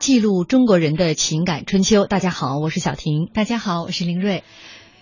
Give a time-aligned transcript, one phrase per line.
[0.00, 2.06] 记录中国人的情感春秋。
[2.06, 3.28] 大家好，我是小婷。
[3.34, 4.44] 大家好，我是林瑞。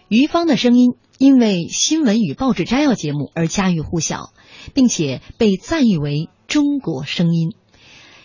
[0.09, 4.33] 于芳的声音因为新闻与报纸摘要节目而家喻户晓，
[4.75, 7.53] 并且被赞誉为中国声音。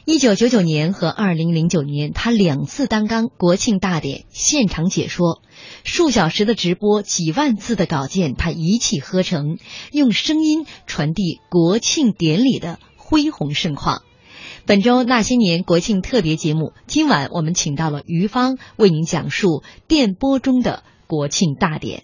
[0.05, 5.43] 一九九九年和二零零九年，他两次担纲国庆大典现场解说，
[5.83, 9.59] 数小时的直播，几万字的稿件，他一气呵成，
[9.91, 14.01] 用声音传递国庆典礼的恢宏盛况。
[14.65, 22.03] 本周那些年国庆特别节目，今晚我们请到了于芳为您讲述电波中的国庆大典。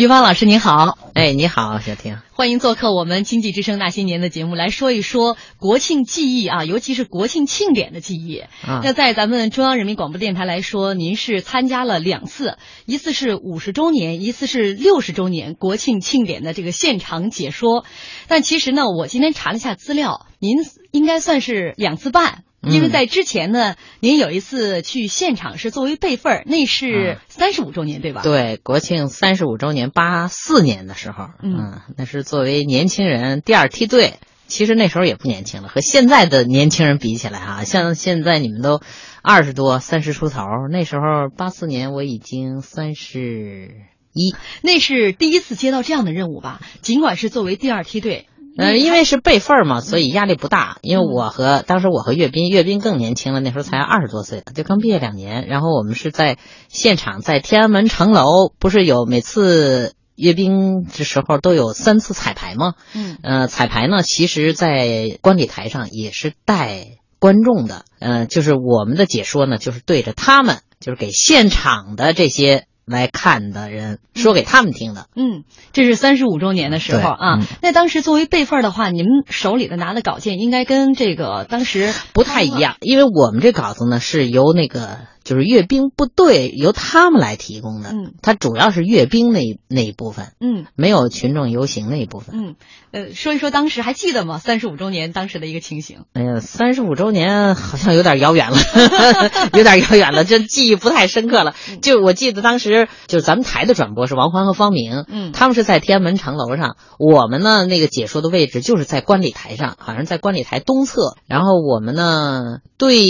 [0.00, 8.38] 于芳老师您好，哎，你好，小婷，欢迎做客我们经济之声那些年的节目，来说一说国庆记忆啊，尤其是国庆庆典的记忆。
[8.66, 12.56] 啊那在咱们中央人民广播电台来说，您是参加了两次，
[12.86, 17.84] 一次是五十周年，一次是六十周年国庆庆典的这个现场解说。
[18.26, 20.56] 但其实呢，我今天查了一下资料，您
[20.92, 22.44] 应该算是两次半。
[22.62, 28.22] 因为嗯在之前呢，您有一次去现场是作为备份儿，那是三十五周年，对吧？
[28.22, 34.14] 对，国庆三十五周年，八四年的时候，嗯那是作为年轻人第二梯队。
[34.46, 38.80] 其实那时候也不年轻了，和现在的年轻人比起来啊，像现在你们都
[39.22, 40.40] 二十多、三十出头，
[40.72, 43.70] 那时候八四年我已经三十
[44.12, 46.60] 一，那是第一次接到这样的任务吧？
[46.82, 48.26] 尽管是作为第二梯队，
[48.58, 50.78] 呃，因为是备份儿嘛，所以压力不大。
[50.82, 55.46] 因为我和当时我和岳斌，岳斌更年轻了，那时候才二十多岁，就刚毕业两年。
[55.46, 56.36] 然后我们是在
[56.68, 62.74] 现场，在天安门城楼，不是有每次阅兵的时候都有三次彩排吗？
[62.94, 67.84] 嗯呃，彩排呢，其实，在观礼台上也是带观众的。
[68.00, 75.06] 呃，就是我们的解说呢，就是对着他们，就是给现场的这些来看的人说给他们听的。
[75.16, 77.38] 嗯，这是三十五周年的时候啊。
[77.40, 84.98] 嗯那当时作为备份的话，你们手里的拿的稿件应该跟这个当时不太一样，因为我们这稿子呢是由那个
[85.30, 92.34] 就是阅兵部队由他们来提供的，嗯，它主要是阅兵那一那一部分，嗯没有群众游行那一部分。
[92.36, 92.56] 嗯
[92.90, 94.38] 呃，说一说当时还记得吗？
[94.38, 95.98] 三十五周年当时的一个情形。
[96.14, 98.56] 哎呀，三十五周年好像有点遥远了，
[99.56, 101.54] 有点遥远了，这记忆不太深刻了。
[101.80, 111.14] 就我记得当时就是咱们台的转播是王欢和方明，嗯他们是在天安门城楼上，我们呢那个解说的位置就是在观礼台上，好像在观礼台东侧。
[111.26, 113.04] 然后我们呢对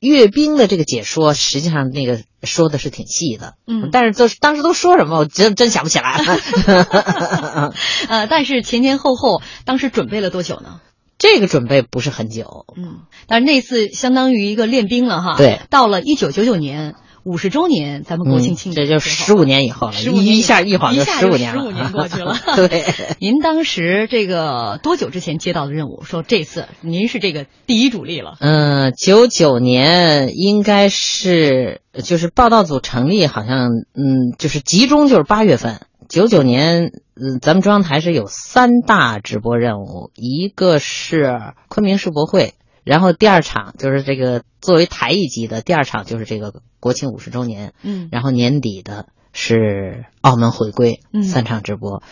[0.00, 7.72] 阅兵的这个解说，实际上那个说的是挺细的，嗯但是都当时都说什么，我真真想不起来了。
[8.08, 10.80] 呃，但是前前后后当时准备了多久呢？
[11.18, 15.34] 这个准备不是很久，嗯，但是那次相当于一个练兵了哈。
[15.36, 16.94] 对，到了一九九九年
[17.28, 22.84] 五十周年，咱们国庆庆嗯这就十五年以后了，15年以后一下一晃就十五年了，十五年过去了 对，
[23.20, 26.02] 您当时这个多久之前接到的任务？
[26.04, 28.36] 说这次您是这个第一主力了。
[28.40, 35.80] 嗯，九九年应该是就是报道组成立，好像嗯，就是集中就是八月份。
[36.08, 42.54] 九九年，嗯，咱们中央台是有三大直播任务，一个是昆明世博会，
[42.88, 52.02] 然后第二场就是这个作为台一级的，第二场就是这个国庆五十周年，嗯然后年底的是澳门回归，嗯三场直播。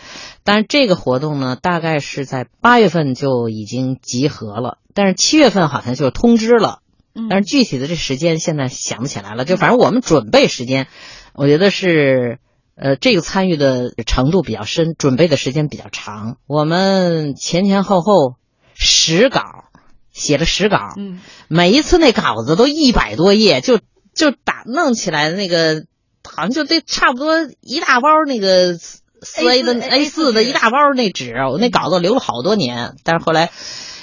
[0.43, 6.83] 但是这个活动呢，大概是在八月份就已经集合了，但是七月份好像就通知了，
[7.15, 9.45] 嗯但是具体的这时间现在想不起来了。
[9.45, 10.85] 就反正我们准备时间，
[11.33, 12.37] 我觉得是
[12.75, 16.37] 呃，这个参与的程度比较深，准备的时间比较长。
[16.45, 18.35] 我们前前后后
[18.75, 19.41] 十稿，
[20.17, 23.79] 写了十稿，嗯，每一次那稿子都一百多页，就
[24.15, 25.83] 就打弄起来那个，
[26.23, 33.51] 好像就得差不多一大包那个四 A 的 A 四的一大包那纸，我那稿子留了好多年，但是后来。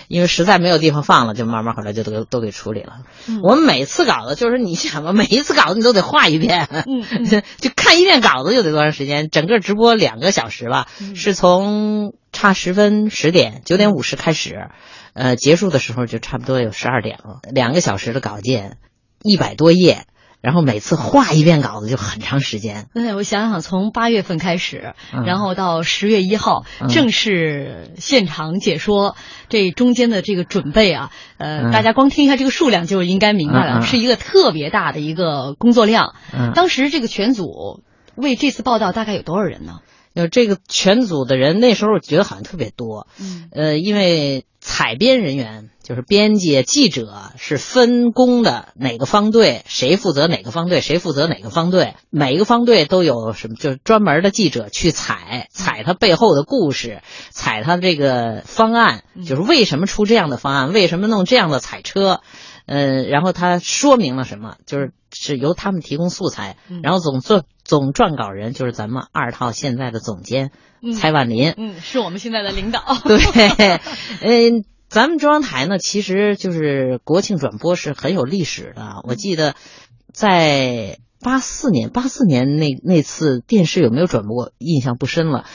[0.06, 2.99] 因为实在没有地方放了，就慢慢后来就都都给处理了。
[3.26, 7.25] 嗯我们每次稿子就是你想吧，每一次稿子你都得画一遍，嗯嗯
[7.58, 9.31] 就看一遍稿子就得多长时间？
[9.31, 14.69] 整个直播两个小时吧，嗯是从差十分十点九点五十开始，
[15.14, 18.76] 呃，结束的时候就差不多有十二点了，两个小时的稿件，
[19.22, 20.05] 一百多页。
[20.40, 29.16] 然后每次画一遍稿子就很长时间，对，我想想，从八月份开始，嗯然后到十月一号、嗯正式现场解说，
[29.49, 36.14] 这中间的这个准备啊，呃，嗯大家光听一下这个数量就应该明白了，是一个特别大的一个工作量。
[36.34, 37.82] 嗯，当时这个全组
[38.14, 39.78] 为这次报道大概有多少人呢？
[40.12, 62.22] 有这个全组的人，那时候我觉得好像特别多，嗯呃，因为采编人员就是编辑、记者是分工的，哪个方队谁负责哪个方队，谁负责哪个方队，每一个方队都有什么，就是专门的记者去采采他背后的故事，采他这个方案，就是为什么出这样的方案，为什么弄这样的彩车。
[62.67, 70.50] 嗯，然后他说明了什么，就是是由他们提供素材，嗯然后总做总撰稿人就是咱们二套现在的总监
[70.82, 72.82] 嗯蔡万林，嗯，是我们现在的领导。
[73.32, 73.81] 对，
[74.20, 79.00] 嗯，咱们中央台呢，其实就是国庆转播是很有历史的。
[79.05, 79.55] 我记得
[80.12, 85.46] 在八四年，八四年那那次电视有没有转播，印象不深了，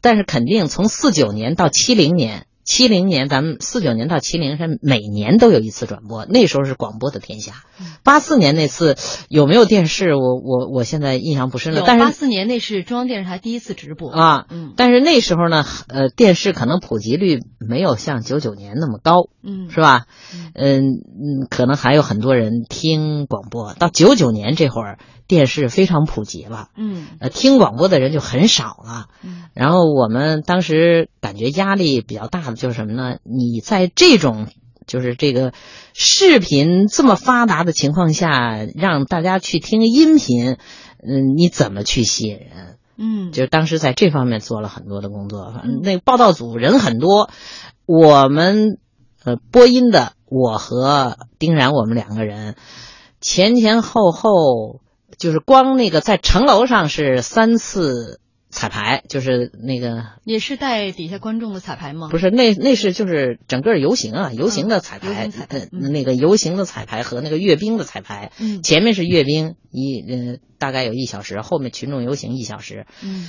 [0.00, 2.46] 但是肯定从四九年到七零年。
[2.68, 7.54] 七零年，咱们四九年到七零是每年都有一次转播，那时候是广播的天下。
[8.04, 8.94] 八四年那次
[9.30, 11.82] 有没有电视，我我我现在印象不深了。
[11.86, 20.04] 但是八四年那是中央电视台第一次直播啊，嗯但是那时候呢，呃，电视可能普及率没有像九九年那么高，嗯是吧？
[20.54, 23.72] 嗯嗯，可能还有很多人听广播。
[23.78, 29.06] 到九九年这会儿，电视非常普及了，嗯呃，听广播的人就很少了。
[29.22, 33.18] 嗯然后我们当时感觉压力比较大的就是什么呢？
[33.24, 34.46] 你在这种
[34.86, 35.52] 就是这个
[35.94, 40.56] 视频这么发达的情况下，让大家去听音频，
[41.02, 42.78] 嗯，你怎么去吸引人？
[42.96, 45.52] 嗯，就是当时在这方面做了很多的工作。
[45.52, 47.30] 反正那个报道组人很多，
[47.84, 48.78] 我们
[49.24, 52.54] 呃播音的我和丁然我们两个人
[53.20, 54.80] 前前后后
[55.18, 58.20] 就是光那个在城楼上是三次
[58.50, 62.08] 彩排，就是那个也是带底下观众的彩排吗？
[62.10, 73.28] 不是那那是就是整个游行啊，游行的彩排，游行彩排呃嗯那个游行的彩排和那个阅兵的彩排，嗯前面是阅兵一呃大概有一小时，后面群众游行一小时，嗯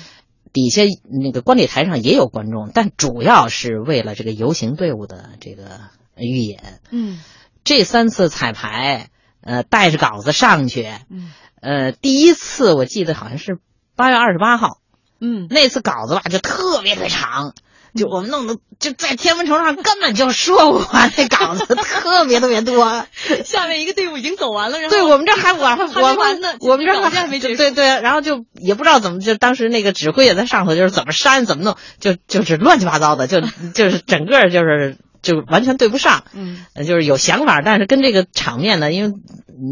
[0.53, 0.83] 底下
[1.23, 5.81] 那个观礼台上也有观众，但主要是为了这个游行队伍的这个
[6.15, 6.79] 预演。
[6.91, 7.19] 嗯
[7.65, 9.09] 这三次彩排，
[9.41, 13.59] 呃，带着稿子上去，嗯呃，第一次我记得好像是
[13.95, 14.79] 八月二十八号，
[15.19, 17.53] 嗯那次稿子吧就特别特别长。
[17.95, 23.03] 就我们弄的就在天文城上根本就说不完，那稿子 特别特别多。
[23.43, 33.41] 下面一个队伍已经走完了，然后对我们这还 我我完呢我们这还没结束对对，然后就也不知道怎么，就当时那个指挥也在上头，就是怎么删怎么弄，就就是乱七八糟的，就
[33.73, 36.23] 就是整个就是就完全对不上。
[36.33, 36.65] 嗯。
[36.73, 39.13] 呃就是有想法，但是跟这个场面呢，因为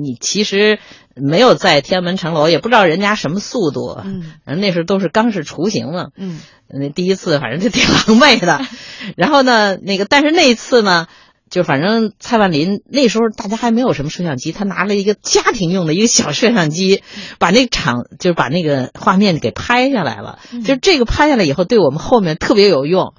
[0.01, 0.79] 你其实
[1.15, 4.33] 没有在天安门城楼，也不知道人家什么速度，嗯。
[4.45, 6.39] 呃那时候都是刚是雏形嘛，嗯。
[6.69, 8.59] 那第一次反正就挺狼狈的，
[9.15, 11.07] 然后呢，那个但是那一次呢，
[11.49, 17.03] 就反正蔡万林那时候大家还没有什么摄像机，他拿了一个家庭用的一个小摄像机，
[17.39, 23.13] 把那场就是把那个画面给拍下来了，就是这个拍下来以后，对我们后面特别有用，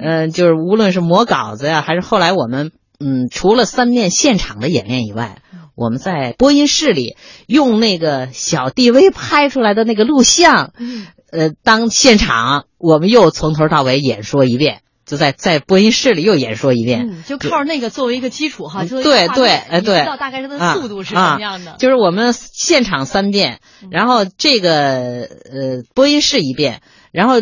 [0.00, 5.38] 嗯、就是无论是磨稿子呀，还是后来我们嗯，除了三面现场的演练以外。
[5.74, 17.08] 我们在播音室里用那个小 DV 拍出来的那个录像，嗯呃，当现场我们又从头到尾演说一遍，就在在播音室里又演说一遍。
[17.10, 21.76] 嗯，就靠那个作为一个基础哈，作为一个对对哎对知道大概它的速度是什么样的啊。
[21.78, 26.82] 就是我们现场三遍，然后这个呃播音室一遍，
[27.12, 27.36] 然后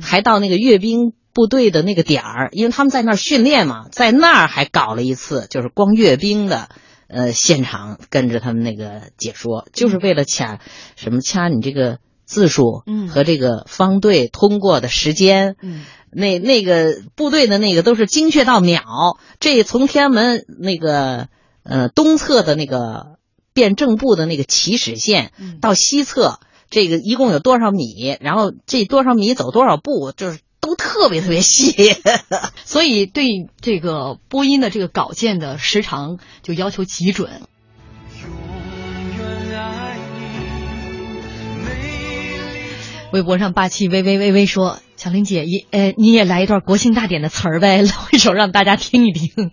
[0.00, 6.70] 还到那个阅兵部队的那个点儿，因为他们在那儿训练嘛，在那儿还搞了一次，就是光阅兵的。
[7.08, 10.58] 呃，现场跟着他们那个解说，就是为了掐
[10.96, 18.82] 什么掐你这个字数，嗯和这个方队通过的时间，嗯那那个部队的那个都是精确到秒。
[19.38, 21.28] 这从天安门那个
[21.62, 23.18] 呃东侧的那个
[23.54, 26.40] 辩证部的那个起始线嗯到西侧，
[26.70, 31.74] 这个一共有多少米，然后这多少米走多少步，就是都特别特别细。
[32.64, 37.42] 所以对这个播音的这个稿件的时长就要求极准。
[43.12, 49.50] 微博上霸气微微微微说：“小玲姐，也呃，你也来一段国庆大典的词儿呗，露一手让大家听一听。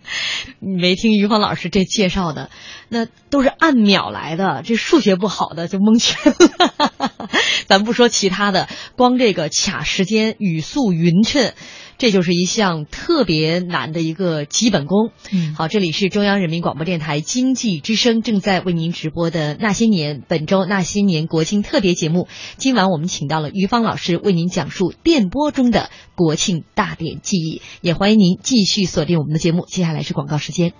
[0.58, 2.50] 没听于芳老师这介绍的，
[2.88, 7.10] 那都是按秒来的，这数学不好的就蒙圈了。
[7.66, 11.52] 咱不说其他的，光这个卡时间、语速匀称。”
[11.96, 15.12] 这就是一项特别难的一个基本功。
[15.30, 22.26] 嗯，好，这里是中央人民广播电台经济之声正在为您直播的《那些年》本周《那些年》国庆特别节目。
[22.56, 29.66] 今晚我们请到了于芳老师为您讲述电波中的国庆大典记忆，也欢迎您继续锁定我们的节目。
[29.66, 30.72] 接下来是广告时间。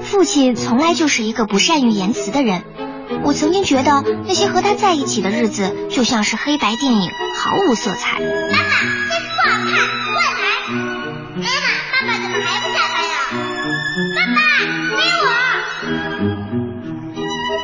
[0.00, 2.64] 父亲从来就是一个不善于言辞的人。
[3.22, 8.18] 我曾经觉得那些和他在一起的日子就像是黑白电影，毫无色彩。
[8.18, 8.32] 妈妈，
[9.10, 9.74] 这不好看，
[10.10, 10.48] 乱来！
[11.36, 13.14] 妈妈，爸爸怎么还不下班呀？
[14.16, 14.40] 爸爸，
[14.96, 15.04] 陪
[16.28, 16.31] 我。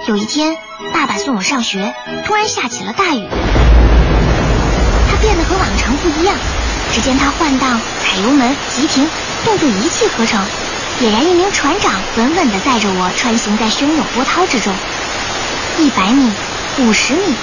[0.09, 0.57] 有一天，
[0.91, 3.29] 爸爸送我上学，突然下起了大雨。
[5.11, 6.35] 他变得和往常不一样，
[6.95, 9.07] 只见他换挡、踩油门、急停，
[9.45, 10.43] 动作一气呵成，
[10.99, 14.73] 俨然一名船长，稳稳地载着我穿行在汹涌波涛之中。
[15.77, 16.33] 一百米，
[16.79, 17.35] 五十米，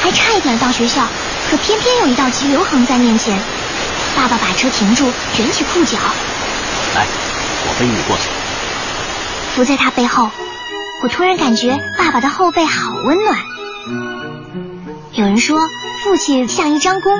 [0.00, 1.02] 还差一点到学校，
[1.50, 3.36] 可偏偏有一道急流横在面前。
[4.14, 5.98] 爸爸把车停住，卷起裤脚，
[6.94, 7.08] 来，
[7.66, 8.28] 我背你过去。
[9.56, 10.30] 伏在他背后，
[11.04, 13.36] 我突然感觉爸爸的后背好温暖。
[15.12, 15.60] 有人说，
[16.02, 17.12] 父亲像一张弓，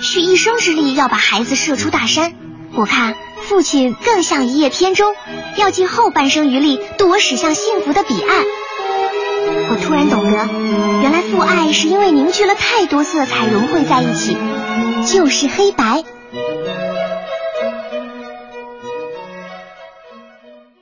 [0.00, 2.34] 蓄一生之力要把孩子射出大山。
[2.76, 5.12] 我看，父亲更像一叶扁舟，
[5.56, 8.44] 要尽后半生余力渡我驶向幸福的彼岸。
[9.70, 10.48] 我突然懂得，
[11.02, 14.36] 原来父爱是因为凝聚了太多色彩融汇在一起，
[15.04, 16.04] 就是黑白。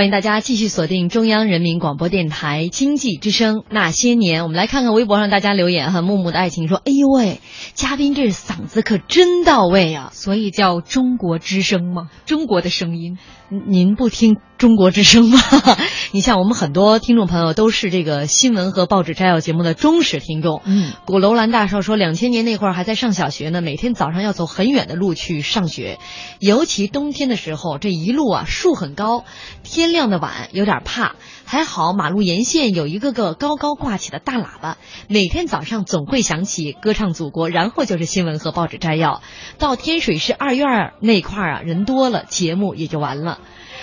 [0.00, 4.44] 欢迎大家继续锁定中央人民广播电台经济之声那些年。
[4.44, 7.42] 我们来看看微博上大家留言哈，木木的爱情说：“哎呦喂，
[7.74, 10.08] 嘉宾这嗓子可真到位啊！
[10.14, 13.18] 所以叫中国之声吗，中国的声音。
[13.50, 15.38] 您不听中国之声吗？
[16.12, 20.62] 你像我们很多听众朋友都是这个新闻和报纸摘要节目的忠实听众。
[20.64, 25.98] 嗯，古楼兰大少说，两千年那会儿还在上小学呢，每天早上要走很远的路去上学，
[26.38, 29.24] 尤其冬天的时候，这一路啊树很高，
[29.64, 31.16] 天亮的晚，有点怕。
[31.50, 34.78] 还好马路沿线有一个个高高挂起的大喇叭，
[35.08, 39.20] 每天早上总会响起歌唱祖国，然后就是新闻和报纸摘要。
[39.58, 43.40] 到天水市二院那块儿啊，人多了，节目也就完了。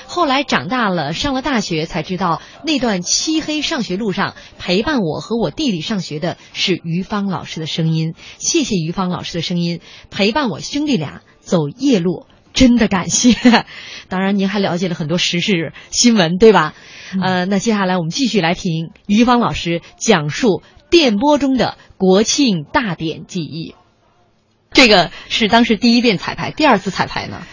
[0.07, 8.13] 后来长大了，上了大学，才知道那段漆黑上学路上陪伴我和我弟弟上学的是于芳老师的声音。
[8.37, 12.27] 谢谢于芳老师的声音，陪伴我兄弟俩走夜路，
[12.57, 13.35] 真的感谢。
[14.09, 16.73] 当然，您还了解了很多时事新闻，对吧？
[17.21, 23.75] 呃，那接下来我们继续来听于芳老师讲述电波中的国庆大典记忆。
[24.71, 27.45] 这个是当时第一遍彩排，第二次彩排呢？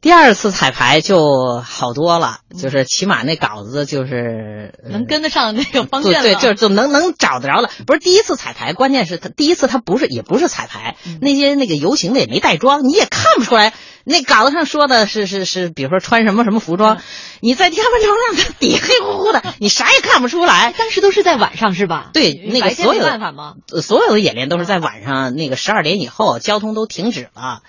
[0.00, 7.70] 第二次彩排就好多了，就是起码那稿子就是能跟得上那个方向，对对，就就能能找得着了。
[7.86, 13.74] 不是第一次彩排，关键是他第一次他不是也不是彩排，那些那个游行的也没带妆，你也看不出来。
[14.04, 17.02] 那稿子上说的是是是，比如说穿什么什么服装，
[17.40, 20.72] 你在天文窗上底黑乎乎的， 你啥也看不出来。
[20.78, 22.08] 当时都是在晚上是吧？
[22.14, 23.56] 对，那个所有办法吗？
[23.82, 27.60] 所有的演练都是在晚上，那个十二点以后，交通都停止了。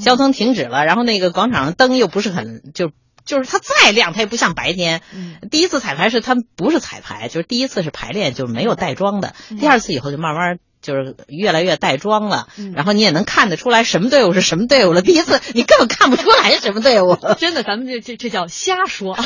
[0.00, 2.92] 交通停止了，然后那个广场上灯又不是很就
[3.24, 5.02] 就是它再亮，它也不像白天。
[5.50, 9.34] 第一次彩排是它不是彩排，就是第一次是排练，就是没有带妆的。
[9.60, 15.02] 第二次以后就慢慢就是越来越带妆了，然后你也能看得出来什么队伍是什么队伍了。
[15.02, 19.16] 第一次 你根本看不出来什么队伍，真的，咱们这这这叫瞎说。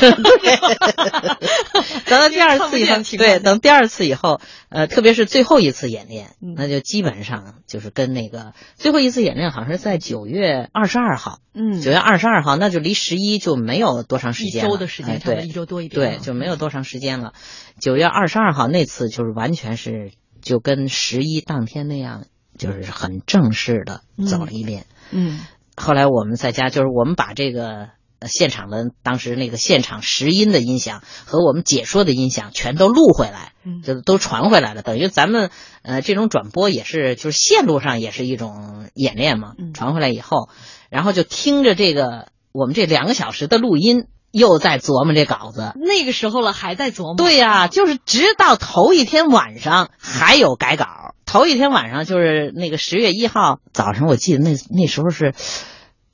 [2.05, 17.33] 等到第二次以后，对，等第二次以后，呃，特别是最后一次演练，那就基本上就是跟那个最后一次演练，好像是在九月二十二号，嗯，九月二十二号，那就离十一就没有多长时间，一周的时间，对，一周多一点，对，就没有多长时间了。
[17.79, 20.11] 九月二十二号那次就是完全是
[20.43, 22.25] 就跟十一当天那样，
[22.57, 25.39] 就是很正式的走了一遍，嗯。
[25.75, 27.89] 后来我们在家，就是我们把这个。
[28.25, 33.51] 现场的当时那个现场实音的音响和我们解说的音响全都录回来，
[33.83, 34.81] 就都传回来了。
[34.81, 35.49] 等于咱们
[35.81, 39.55] 呃这种转播也是，就是线路上也是一种演练嘛。
[39.73, 40.47] 传回来以后，
[40.89, 45.71] 然后就听着这个我们这两个小时的录音，又在琢磨这稿子。
[45.75, 47.15] 那个时候了还在琢磨？
[47.15, 51.13] 对呀，就是直到头一天晚上还有改稿。
[51.25, 55.33] 头一天晚上就是那个十月一号早上，我记得那那时候是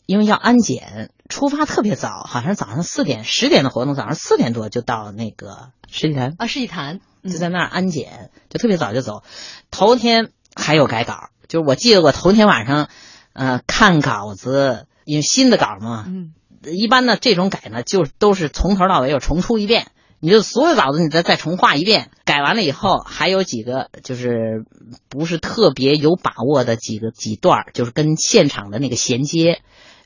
[0.05, 1.09] 因为要安检。
[1.29, 9.21] 出发特别早，好像早上四点、十点的活动，早上四点多就到那个世纪坛啊，世纪坛就在那儿安检，就特别早就走。
[9.69, 12.89] 头天还有改稿，就是我记得我头天晚上，
[13.33, 19.87] 呃，看稿子，因为新的稿嘛，嗯，一般呢这种改呢，就都是从头到尾又重出一遍，
[20.19, 24.65] 你就所有稿子你再再重画一遍，改完了以后还有几个就是
[25.09, 29.61] 不是特别有把握的几个几段，就是跟现场的那个衔接。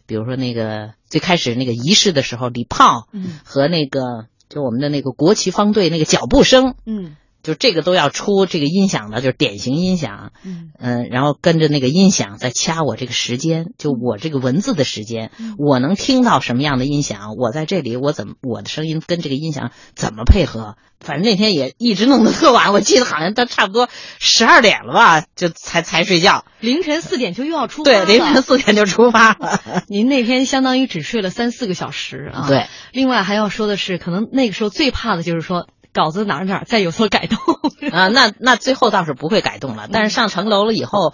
[0.06, 15.30] 比如说那个最开始那个仪式的时候，礼炮，嗯，和那个就我们的那个国旗方队那个脚步声，嗯，就这个都要出这个音响的，就是典型音响，嗯嗯，然后跟着那个音响在掐我这个时间，就我这个文字的时间，
[15.60, 20.78] 我能听到什么样的音响，我在这里我怎么我的声音跟这个音响怎么配合？
[21.02, 26.46] 反正那天也一直弄得特晚，我记得好像到差不多十二点了吧，就才才睡觉。
[26.62, 29.60] 凌晨四点就又要出发，对，凌晨四点就出发了。
[29.90, 32.48] 您那天相当于只睡了三四个小时啊。
[32.48, 32.68] 对。
[32.94, 37.38] 另外还要说的是，可能那个时候最怕的就是说稿子哪哪再有所改动
[37.92, 38.08] 啊。
[38.10, 41.14] 那那最后倒是不会改动了，但是上城楼了以后，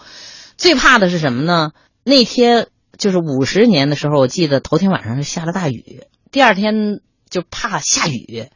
[0.58, 1.72] 最怕的是什么呢？
[2.04, 8.48] 那天就是五十年的时候，我记得头天晚上是下了大雨，第二天就怕下雨。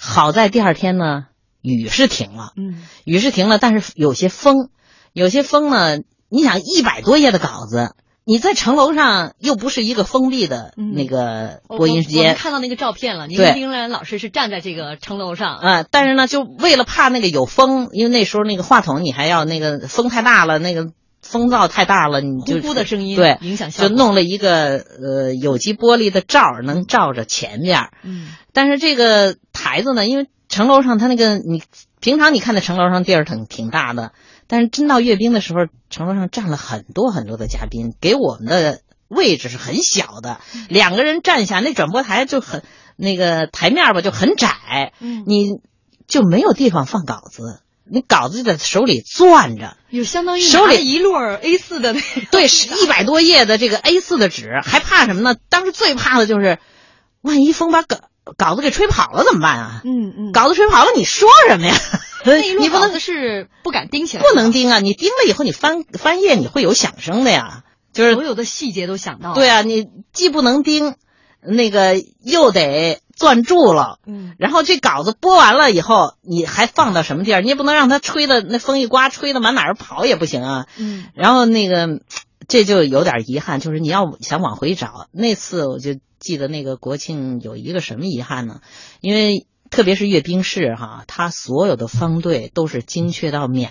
[0.00, 1.26] 好在第二天呢，
[1.60, 4.70] 雨是停了，嗯，雨是停了，但是有些风，
[5.12, 5.98] 有些风呢。
[6.34, 13.26] 你想一百多页的稿子，你在城楼上又不是一个封闭的那个播音间，看到那个照片了。
[13.26, 27.88] 您跟丁然老师是站在这个城楼上啊，但是呢，就为了怕那个有风，因为那时候那个话筒你还要那个风太大了，那个风噪太大了，你就呼呼的声音对影响就弄了一个呃有机玻璃的罩能罩着前面。
[28.04, 31.62] 嗯，但是这个台子呢，因为城楼上它那个你
[32.00, 34.12] 平常你看那城楼上地儿挺挺大的。
[34.52, 42.62] 但是真到阅兵的时候，城楼上站了很多很多的嘉宾，给我们的位置是很小的，两个人站下，那转播台就很
[42.94, 45.52] 那个台面吧就很窄，嗯，你
[46.06, 55.34] 就没有地方放稿子，你稿子就在手里攥着，有相当于手里一摞 A 四的那对，是一百多页的这个 A 四的纸，还怕什么呢？
[55.48, 56.58] 当时最怕的就是
[57.22, 57.96] 万一风把稿
[58.36, 59.80] 稿子给吹跑了怎么办啊？
[59.84, 61.74] 嗯嗯，稿子吹跑了，你说什么呀？
[62.60, 64.78] 你不能是不敢盯起来，不能盯啊！
[64.78, 67.64] 你盯了以后，你翻翻页你会有响声的呀。
[67.92, 69.34] 就是所有的细节都想到了。
[69.34, 70.94] 对啊，你既不能盯，
[71.42, 73.98] 那个又得攥住了。
[74.06, 77.42] 嗯，然后这稿子播完了以后，你还放到什么地儿？
[77.42, 80.66] 你也不能让它吹的那风一刮，吹的满哪儿跑也不行啊。
[80.78, 82.00] 嗯，然后那个
[82.48, 88.60] 这就有点遗憾，就是你要想往回找，那次我就记得那个国庆有一个什么遗憾呢？
[89.00, 93.70] 因为特别是阅兵式哈，它所有的方队都是精确到秒，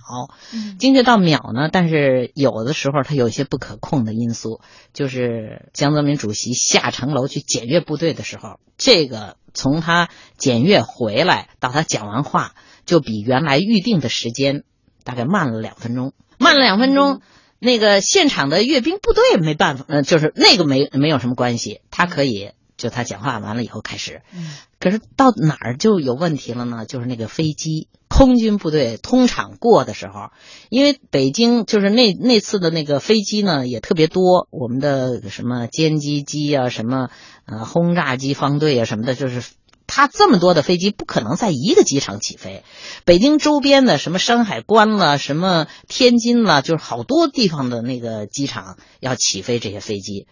[0.51, 4.61] 嗯精确到秒呢，但是有的时候它有一些不可控的因素，
[4.93, 14.63] 就是江泽民主席下城楼去检阅部队的时候，这个从他检阅回来到他讲完话，就比原来预定的时间
[15.03, 17.21] 大概慢了两分钟，慢了两分钟。
[17.63, 24.23] 那个现场的阅兵部队没办法，呃，就是那个没没有什么关系，他可以就他讲话完了以后开始。
[24.35, 26.87] 嗯可是到哪儿就有问题了呢？
[26.87, 30.31] 就是那个飞机，空军部队通常过的时候，
[30.71, 37.11] 因为北京就是那那次的那个飞机呢也特别多，我们的什么歼击机啊，什么
[37.45, 39.43] 呃轰炸机方队啊什么的，就是
[39.93, 42.63] 它这么多的飞机不可能在一个机场起飞。
[43.03, 50.27] 北京周边的什么山海关了，什么天津了，就是好多地方的那个机场要起飞这些飞机。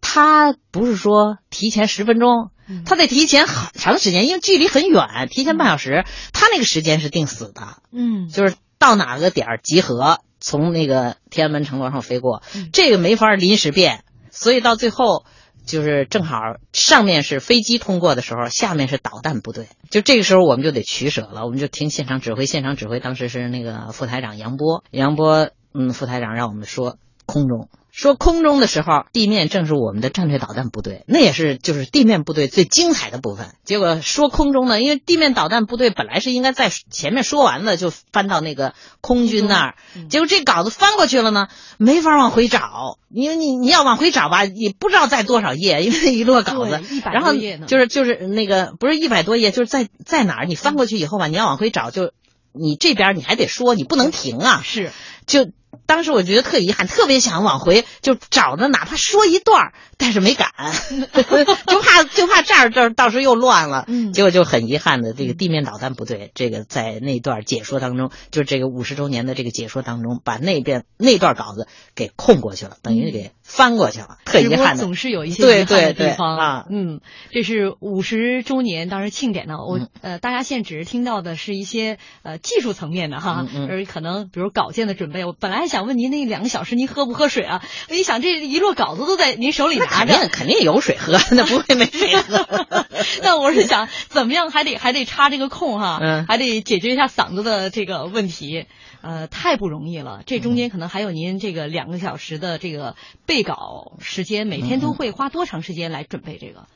[0.00, 2.50] 它不是说提前十分钟，
[2.84, 6.04] 它得提前很长时间，因为距离很远，提前半小时。
[6.32, 15.24] 它那个时间是定死的，嗯，就是到哪个点儿集合，从那个天安门城楼上飞过，嗯这个没法临时变，所以到最后
[15.66, 16.38] 就是正好
[16.72, 26.96] 上面是飞机通过的时候，下面是导弹部队，就这个时候我们就得取舍了，我们就听现场指挥，现场指挥当时是那个副台长杨波，杨波嗯副台长让我们说
[27.26, 27.68] 空中。
[27.90, 33.54] 说空中的时候，地面正是我们的战略导弹部队，那也是就是地面部队最精彩的部分。
[33.64, 39.74] 结果说空中呢，因为地面导弹部队本来是应该在前面说完了就翻到那个空军那儿，
[40.10, 47.32] 结果这稿子翻过去了呢，没法往回找，因为你你要往回找吧，也不知道在多少页，因为一摞稿子，对100然后
[47.66, 52.12] 就是就是那个不是一百多页，就是在在哪儿你翻过去以后吧，你要往回找就。
[52.58, 54.62] 你这边你还得说，你不能停啊！
[54.64, 54.90] 是，
[55.26, 55.50] 就
[55.86, 60.50] 当时我觉得特遗憾，特别想往回就找的，哪怕说一段儿，但是没敢，
[61.66, 63.84] 就怕就怕这儿这儿到时候又乱了。
[63.88, 74.82] 嗯结果就很遗憾的，这个地面导弹部队，这个在那段解说当中，就是这个五十周年的这个解说当中，把那边那段稿子给空过去了，等于给翻过去了，特遗憾的。
[74.82, 76.66] 总是有一些对遗憾的对对地方啊。
[76.70, 87.60] 嗯，这是五十周年，当时庆典呢，我、嗯呃，大家现在只是听到的是一些呃技术层面的哈，嗯嗯而可能比如稿件的准备，我本来还想问您那两个小时您喝不喝水啊？
[87.90, 92.46] 我一想这一摞稿子都在您手里拿着，肯定肯定有水喝， 那不会没水喝。
[93.20, 98.66] 那我是想怎么样还得还得插这个空哈，嗯还得解决一下嗓子的这个问题。
[99.02, 100.22] 呃，太不容易了。
[100.24, 102.94] 这中间可能还有您这个两个小时的这个
[103.26, 106.68] 备稿时间，每天都会花多长时间来准备这个？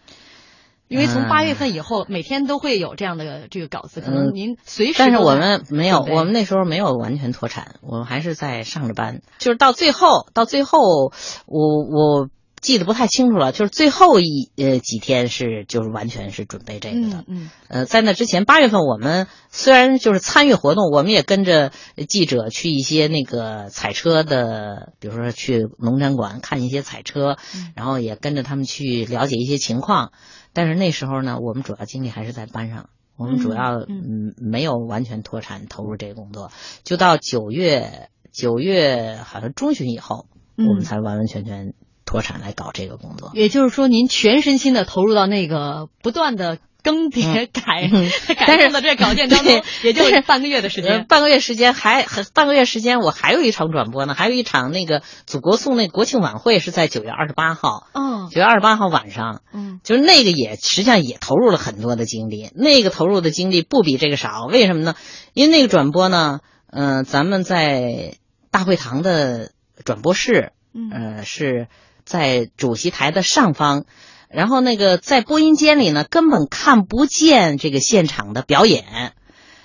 [0.91, 9.23] 因为从嗯八月份以后，每天都会有这样的这个稿子，可能嗯您随时但是我们没有，我们那时候没有完全脱产，我们还是在上着班。
[9.39, 11.13] 就是到最后，到最后，
[11.47, 12.29] 我我
[12.61, 13.53] 记得不太清楚了。
[13.53, 17.19] 就是最后一呃几天是就是完全是准备这个的。
[17.19, 21.71] 嗯嗯呃，在那之前，八月份我们虽然就是参与活动，我们也跟着
[22.09, 30.11] 记者去一些那个采车的，比如说去农展馆看一些采车，嗯然后也跟着他们去了解一些情况。
[30.53, 33.87] 但是那时候呢，我们主要精力还是在班上，我们主要嗯。
[33.87, 36.51] 嗯没有完全脱产投入这个工作，
[36.83, 40.67] 就到九月九月好像中旬以后，嗯。
[40.67, 43.31] 我们才完完全全脱产来搞这个工作。
[43.35, 47.89] 也就是说，您全身心的投入到那个不断的更迭改、
[48.35, 51.07] 改但是动的这稿件当中，也就是半个月的时呃间。
[51.07, 64.95] 半个月时间还还半个月时间，我还有一场转播呢，还有一场那个祖国颂那国庆晚会是在九月二十八号，嗯九月二十八号晚上，嗯就是那个也实际上也投入了很多的精力，那个投入的精力不比这个少，为什么呢？
[65.35, 66.41] 因为那个转播呢，
[66.73, 68.15] 嗯、咱们在
[68.51, 69.53] 大会堂的
[69.85, 71.69] 转播室，嗯呃，是
[72.05, 73.85] 在主席台的上方。
[74.33, 79.13] 然后那个在播音间里呢，根本看不见这个现场的表演，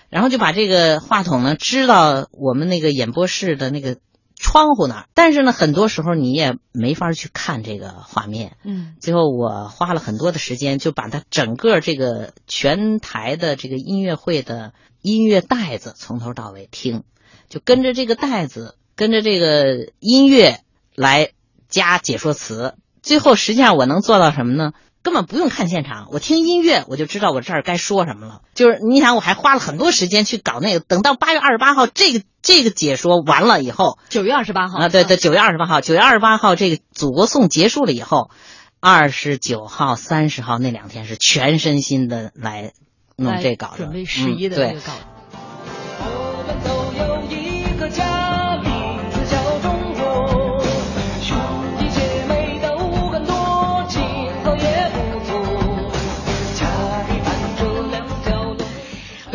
[0.10, 3.98] 然后就把这个话筒呢支到我们那个演播室的那个
[4.36, 5.06] 窗户那儿。
[5.14, 8.58] 但是呢，很多时候你也没法去看这个画面。
[8.64, 14.74] 嗯最后我花了很多的时间，就把它整个这个全台的这个音乐会的
[15.04, 17.04] 音乐带子从头到尾听，
[17.50, 20.60] 就跟着这个带子，跟着这个音乐
[20.96, 21.30] 来
[21.70, 22.74] 加解说词。
[23.06, 24.74] 最后实际上我能做到什么呢？
[25.04, 28.42] 根本不用看现场，我听音乐我就知道我这儿该说什么了。
[28.56, 38.32] 就是你想，我还花了很多时间去搞那个，等到八月二十八号这个这个解说完了以后，九月二十八号啊，对对，九月二十八号，九月二十八号这个祖国颂结束了以后，
[38.80, 42.74] 二十九号、三十号那两天是全身心的来
[43.16, 44.90] 弄这稿子，准备十一的个稿子。
[46.00, 48.35] 我们都有一个家，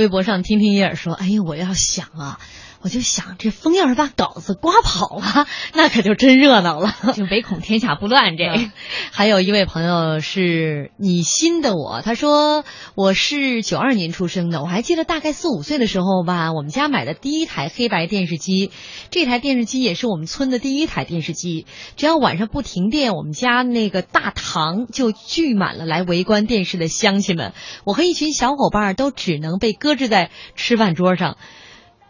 [0.01, 2.41] 微博上听听叶儿说：“哎呀，我要想啊，
[2.83, 6.95] 我就想这风要是把稿子刮跑了，那可就真热闹了。
[7.15, 8.45] 就唯恐天下不乱这。
[8.45, 8.73] 嗯
[9.13, 12.65] 还有一位朋友是你新的我，他说
[12.95, 18.71] 我是九二年出生的，我还记得大概四五岁的时候吧，我们家买的第一台黑白电视机，
[19.11, 21.67] 这台电视机也是我们村的第一台电视机。
[21.97, 27.53] 只要晚上不停电，我们家那个大堂就聚满了来围观电视的乡亲们，
[27.85, 31.37] 我和一群小伙伴都只能被搁置在吃饭桌上。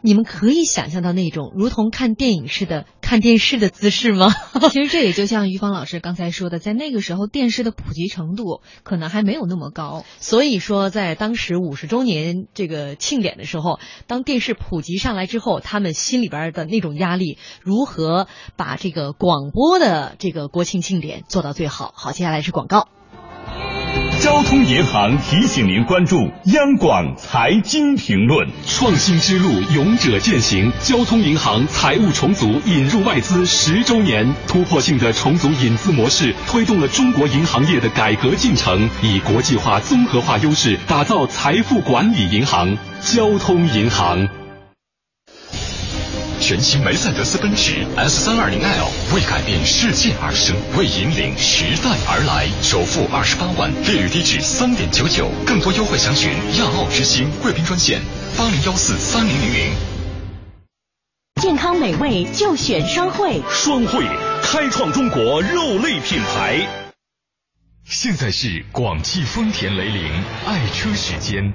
[0.02, 4.32] 你们可以想象到那种如同看电影似的 看电视的姿势吗？
[4.70, 10.04] 其实这也就像于芳老师刚才说的，在那个时候电视的普及程度可能还没有那么高。
[10.20, 21.92] 所以说，在当时五十周年这个庆典的时候，当电视普及上来之后，他们心里边的那种压力，如何把这个广播的这个国庆庆典做到最好？
[21.96, 22.88] 好，接下来是广告。
[24.20, 28.46] 交通银行提醒您关注央广财经评论。
[28.66, 30.70] 创新之路，勇者践行。
[30.80, 44.28] 交通银行财务重组引入外资十周年，突破性的重组引资模式，推动了中国银行业的改革进程，以国际化、综合化优势打造财富管理银行——交通银行。
[46.40, 52.48] 全新梅赛德斯奔驰 S 三二零 L 为改变世界而生，为引领时代而来。
[52.62, 58.00] 首付二十八万，利率低至三点九九，更多优惠详询亚奥之星贵宾专线
[58.38, 59.72] 八零幺四三零零零。
[61.40, 64.04] 健康美味就选双汇，双汇
[64.42, 66.66] 开创中国肉类品牌。
[67.84, 70.10] 现在是广汽丰田雷凌
[70.46, 71.52] 爱车时间。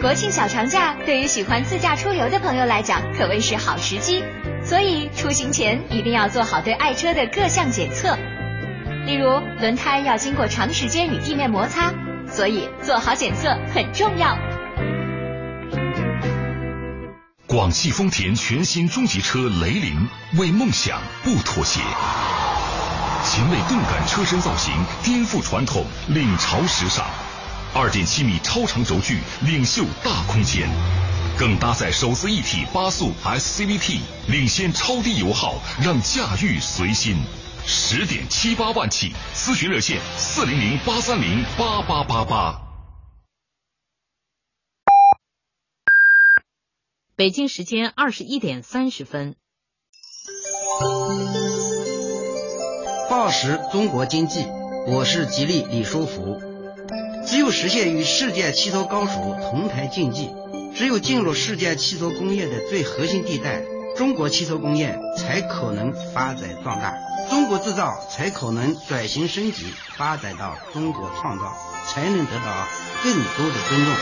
[0.00, 4.22] 国庆小长假对于喜欢自驾出游的朋友来讲，可谓是好时机。
[4.64, 8.16] 所以出行前一定要做好对爱车的各项检测，
[9.06, 11.92] 例如轮胎要经过长时间与地面摩擦，
[12.30, 14.38] 所以做好检测很重要。
[17.48, 20.08] 广汽丰田全新中级车雷凌，
[20.38, 21.80] 为梦想不妥协。
[23.24, 27.04] 前卫动感车身造型颠覆传统，领潮时尚。
[27.74, 30.68] 二点七米超长轴距，领袖大空间，
[31.38, 37.16] 更搭载手自一体八速 SCVT，领先超低油耗，让驾驭随心。
[37.66, 42.62] 十点七八万起，咨询热线四零零八三零八八八八。
[47.14, 49.36] 北京时间二十一点三十分。
[53.10, 54.46] 报时中国经济，
[54.86, 56.47] 我是吉利李书福。
[57.28, 60.30] 只有实现与世界汽车高手同台竞技，
[60.74, 63.62] 只有进入世界汽车工业的最核心地带，
[63.98, 66.94] 中国汽车工业才可能发展壮大，
[67.28, 69.66] 中国制造才可能转型升级，
[69.98, 71.52] 发展到中国创造，
[71.86, 72.66] 才能得到
[73.04, 73.94] 更多的尊重。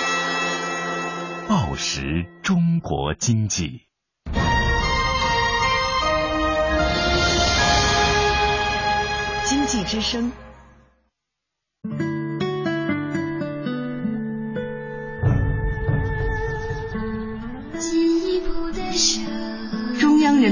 [1.49, 3.81] 报时中国经济。
[9.45, 10.31] 经济之声。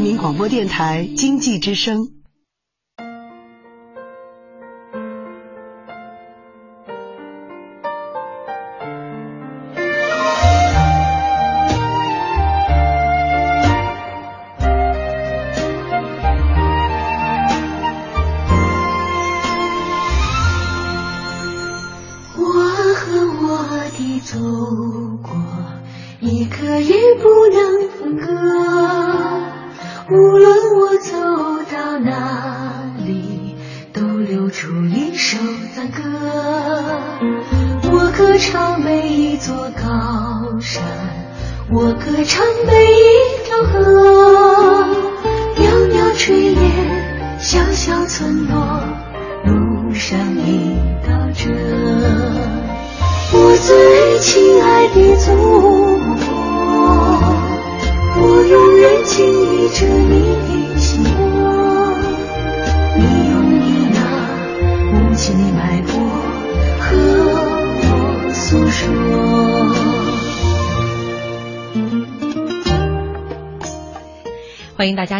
[0.04, 2.10] 民广播电台经济之声。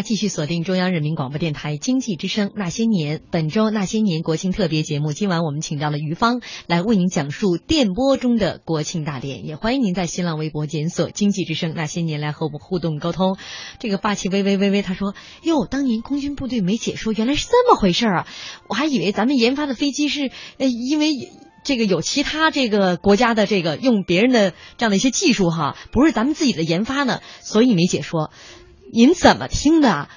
[0.05, 5.15] 继续锁定中央人民广播电台经济之声《那些年》本周《那些年》国庆特别节目。
[5.15, 13.39] 今晚我们请到了于芳来为您讲述电波中的国庆大典，也欢迎您在新浪微博检索“经济之声那些年”来和我们互动沟通。
[13.79, 18.27] 这个霸气微微微微他说：“哟，当年空军部队没解说，原来是这么回事儿啊！
[18.69, 21.13] 我还以为咱们研发的飞机是呃因为。”
[21.65, 28.31] 这个有其他这个国家的这个用别人的这样的一些技术哈，不是咱们自己的研发呢，所以没解说。
[28.95, 30.09] 您怎么听的？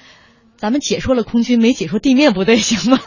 [0.56, 3.00] 咱们解说了空军，没解说地面部队，行吗？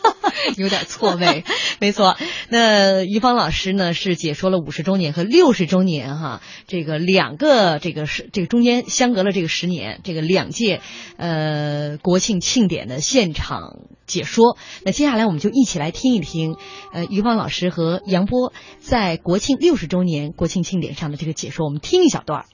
[0.56, 1.44] 有点错位。
[1.80, 2.16] 没错，
[2.48, 10.80] 那于芳老师呢是解说了五十周年和六十周年哈，这个两个这个是这个中间相隔了这个十年，这个两届
[11.18, 13.60] 呃国庆庆典的现场
[14.06, 14.56] 解说。
[14.82, 16.56] 那接下来我们就一起来听一听
[16.94, 22.46] 呃于芳老师和杨波在国庆六十周年国庆庆典上的这个解说，我们听一小段儿。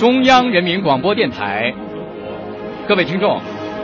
[0.00, 1.74] 中央人民广播电台，
[2.88, 3.38] 各位听众，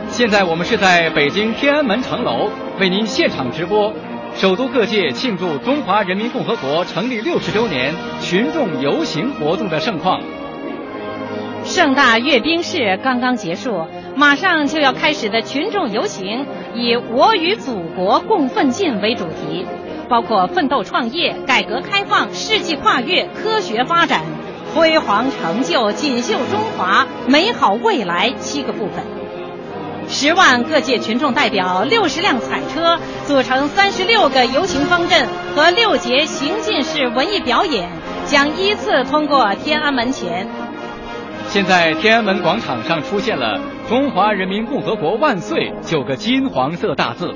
[0.07, 2.49] 现在我们是在北京天安门城楼
[2.79, 3.93] 为您现场直播
[4.33, 10.19] 首都各界庆祝中华人民共和国成立六十周年群众游行活动的盛况。
[11.63, 19.67] 盛大阅兵式刚刚结束，马上就要开始的群众游行以“我与祖国共奋进”为主题，
[20.09, 24.23] 包括奋斗创业、改革开放、世纪跨越、科学发展。
[24.77, 29.03] 辉煌成就、锦绣中华、美好未来七个部分。
[30.07, 37.89] 十万各界群众代表、六十辆彩车组成三十六个游行方阵和六节行进式文艺表演，
[38.27, 40.47] 将依次通过天安门前。
[41.47, 43.59] 现在天安门广场上出现了
[43.89, 47.33] “中华人民共和国万岁”九个金黄色大字，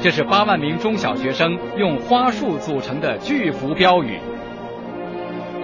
[0.00, 4.20] 这是八万名中小学生用花束组成的巨幅标语。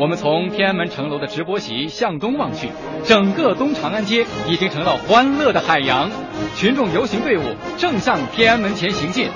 [0.00, 2.68] 我们从天安门城楼的直播席向东望去，
[3.04, 6.08] 整个东长安街已经成了欢乐的海洋，
[6.54, 7.42] 群众游行队伍
[7.76, 9.28] 正向天安门前行进。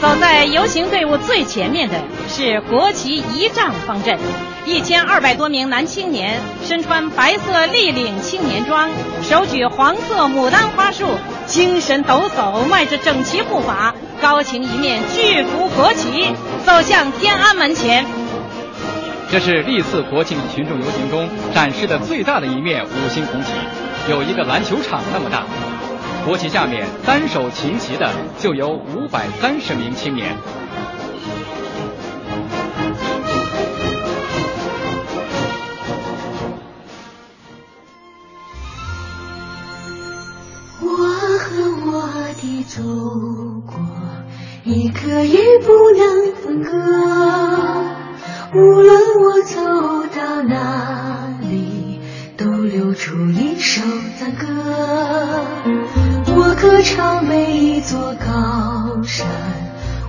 [0.00, 1.94] 走在游行队伍最前面的
[2.28, 4.18] 是国旗仪仗方阵，
[4.66, 8.90] 一千二百多名男青年身穿白色立领青年装，
[9.22, 11.06] 手举黄色牡丹花束，
[11.46, 13.94] 精神抖擞，迈着整齐步伐。
[14.20, 16.26] 高擎一面巨幅国旗，
[16.66, 18.04] 走向天安门前。
[19.30, 23.52] 这是历次国庆群众游行中展示的最大的一面五星红旗，
[24.10, 25.44] 有一个篮球场那么大。
[26.24, 30.36] 国旗下面单手擎旗的就有五百三十名青年。
[42.68, 43.74] 的祖国。
[44.64, 46.70] 一刻也不能分割，
[48.54, 49.62] 无论我走
[50.14, 52.00] 到哪里，
[52.36, 53.80] 都流出一首
[54.20, 54.46] 赞歌。
[56.26, 59.26] 我歌唱每一座高山，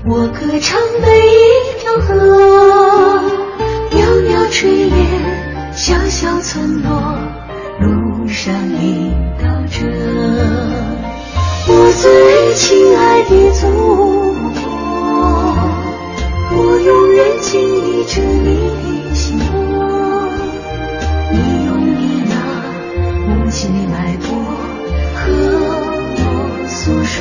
[0.06, 2.14] 我歌唱每一条河，
[3.92, 7.18] 袅袅炊烟，小小村落，
[7.80, 9.88] 路上引导着
[11.72, 14.62] 我最亲爱的祖国。
[16.52, 18.50] 我永远紧依着你
[19.04, 19.78] 的心窝，
[21.32, 22.34] 你用你那
[23.28, 24.26] 母亲的脉搏
[25.14, 25.22] 和
[26.18, 27.20] 我诉说。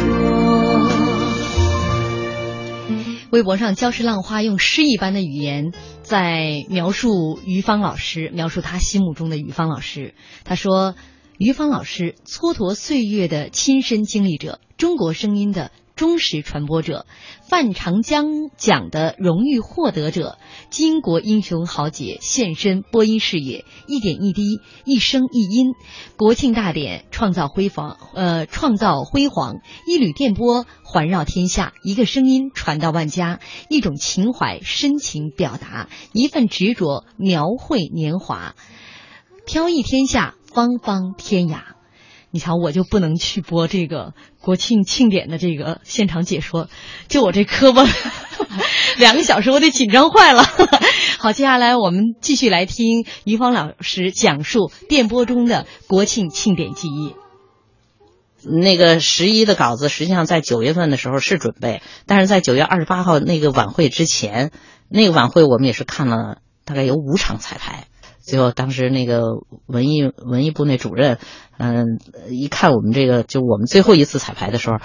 [3.30, 10.14] 微博上，礁石浪花用诗一般的语言在描述于芳老师，描述他心目中的于芳老师。
[10.44, 10.94] 他说
[11.38, 17.06] ：“于芳老师蹉跎岁月的亲身经历者，中国声音的。”忠实传播者，
[17.48, 20.38] 范长江奖的荣誉获得者，
[20.70, 25.72] 巾帼英雄豪杰献身播音事业，一点一滴，一声一音，
[26.16, 29.56] 国庆大典创造辉煌，呃，创造辉煌，
[29.88, 38.54] 一缕电波环绕天下，一个声音传到万家，一种情怀深情表达，一份执着描绘年华，
[39.46, 41.60] 飘逸天下，芳芳天涯。
[42.30, 46.68] 你瞧，我就不能去播这个国庆庆典的这个现场解说，
[47.08, 47.86] 就我这磕巴
[48.98, 50.42] 两个小时，我得紧张坏了。
[51.18, 57.14] 好，接下来我们继续来听于芳老师讲述电波中的国庆庆典记忆。
[58.44, 64.52] 那个十一的稿子，实际上在九月份的时候是准备，但是在九月二十八号那个晚会之前，
[64.90, 67.86] 那个晚会我们也是看了大概有五场彩排。
[68.28, 69.22] 最后，当时那个
[69.64, 71.18] 文艺文艺部那主任，
[71.56, 71.98] 嗯，
[72.28, 74.76] 一看我们这个，就我们最后一次彩排的时候，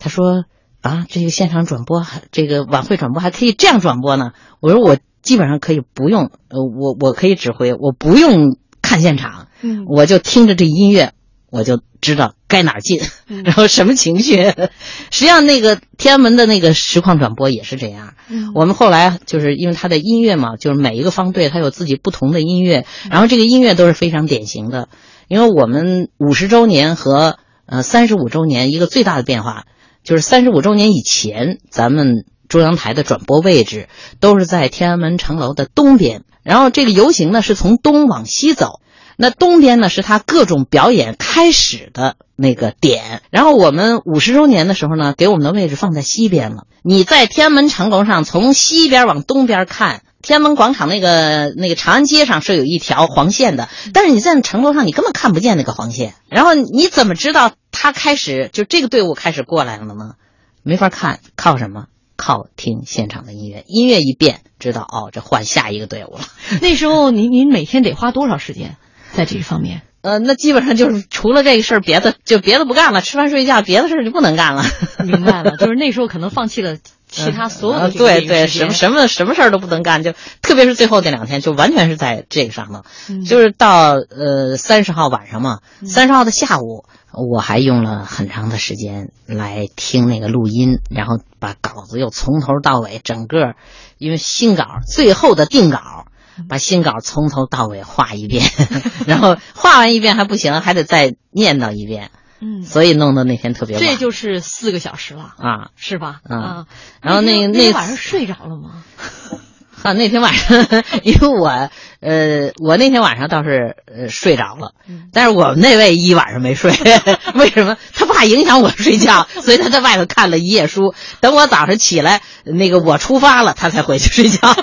[0.00, 0.44] 他说
[0.82, 11.12] ：“啊，这个现场转播，这个晚会转播还可以这样转播呢。”我说：“我基本上可以不用，呃，我我可以指挥，我不用看现场，嗯我就听着这音乐，
[11.50, 13.00] 我就知道该哪儿进，
[13.44, 14.36] 然后什么情绪。
[15.10, 18.14] 实际上，那个天安门的那个实况转播也是这样。
[18.28, 24.88] 嗯我们后来就是因为它的音乐嘛，就是每一个方队它有自己不同的音乐，然后这个音乐都是非常典型的。
[25.26, 29.64] 因为我们五十周年和呃三十五周年一个最大的变化，
[30.04, 33.88] 就是三十五周年以前，咱们中央台的转播位置
[34.20, 38.80] 都是在天安门城楼的东边，然后这个游行呢是从东往西走。
[39.16, 46.66] 那东边呢是他各种表演开始的那个点，然后我们五十周年的时候呢，给我们的位置放在西边了。
[46.82, 56.14] 你在天安门城楼上从西边往东边看，天安门广场那个那个长安街上是有一条黄线的，但是你在城楼上你根本看不见那个黄线。
[56.28, 60.14] 然后你怎么知道他开始就这个队伍开始过来了呢？
[60.62, 61.86] 没法看，靠什么？
[62.16, 66.20] 靠听现场的音乐，音乐一变，知道哦，这换下一个队伍了。
[66.62, 68.76] 那时候您您每天得花多少时间
[69.14, 69.82] 在这方面？
[70.02, 74.62] 呃，那基本上就是除了这个事儿，别的就别的不干了，吃饭睡觉，别的事儿就不能干了。
[75.02, 76.76] 明白了，就是那时候可能放弃了
[77.08, 80.12] 其他所有的对对，什么什么什么事儿都不能干，就
[80.42, 82.82] 特别是最后这两天，就完全是在这个上头。
[83.08, 93.54] 嗯就是到呃三十号晚上嘛，三十号的下午，我还用了很长的时间来听那个录音，然后把稿子又从头到尾整个，
[93.96, 96.03] 因为新稿最后的定稿。
[96.48, 98.44] 把新稿从头到尾画一遍，
[99.06, 102.10] 然后画完一遍还不行，还得再念叨一遍，
[102.40, 105.70] 嗯，所以弄得那天特别晚这就是四个小时了，啊。
[105.76, 106.20] 是吧？
[106.24, 106.64] 啊啊，
[107.02, 108.84] 然后那天那晚上睡着了吗？
[109.82, 110.64] 啊，那天晚上，
[111.02, 111.68] 因为我
[112.00, 114.72] 呃，我那天晚上倒是呃睡着了，
[115.12, 116.72] 但是我们那位一晚上没睡，
[117.36, 117.76] 为什么？
[117.92, 120.94] 他怕影响我睡觉，所以他在外头看了一夜书。
[121.20, 124.54] 等我早上起来，那个我出发了，他才回去睡觉。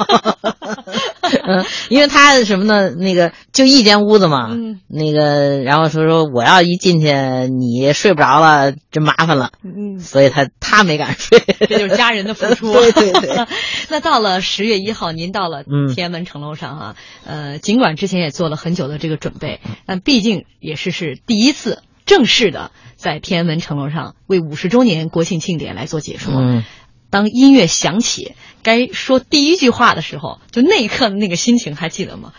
[1.43, 2.89] 嗯，因为他什么呢？
[2.91, 7.07] 那个就一间屋子嘛，嗯那个然后说说我要一进去
[7.49, 11.39] 你睡不着了，真麻烦了，嗯，所以他他没敢睡。
[11.67, 12.73] 这就是家人的付出。
[12.73, 13.47] 对 对对。
[13.89, 26.33] 那到了十月一号，您到了嗯天安门城楼上啊，呃，尽管之前也做了很久的这个准备，但毕竟也是是第一次正式的在天安门城楼上为五十周年国庆庆典来做解说。
[26.35, 26.63] 嗯
[27.11, 28.33] 当音乐响起，
[28.63, 32.31] 该说第一句话的时候，就那一刻的那个心情还记得吗？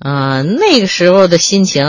[0.00, 1.84] 啊、那个时候的心情，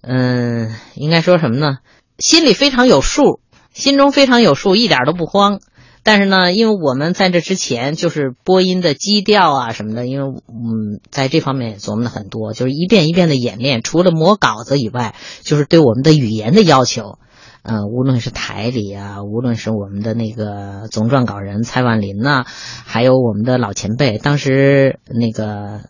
[0.00, 1.78] 嗯、应该说什么呢？
[2.18, 3.38] 心里非常有数，
[3.72, 5.60] 心中非常有数，一点都不慌。
[6.02, 13.82] 但是呢，因为我们在这之前就是播音的基调啊什么的，因为嗯，在这方面也琢磨了很多，就是一遍一遍的演练。
[13.82, 17.18] 除了磨稿子以外，就是对我们的语言的要求。
[17.62, 22.44] 呃，无论是台里啊，无论是我们的那个总撰稿人蔡万林呐、
[22.84, 25.80] 还有我们的老前辈，当时那个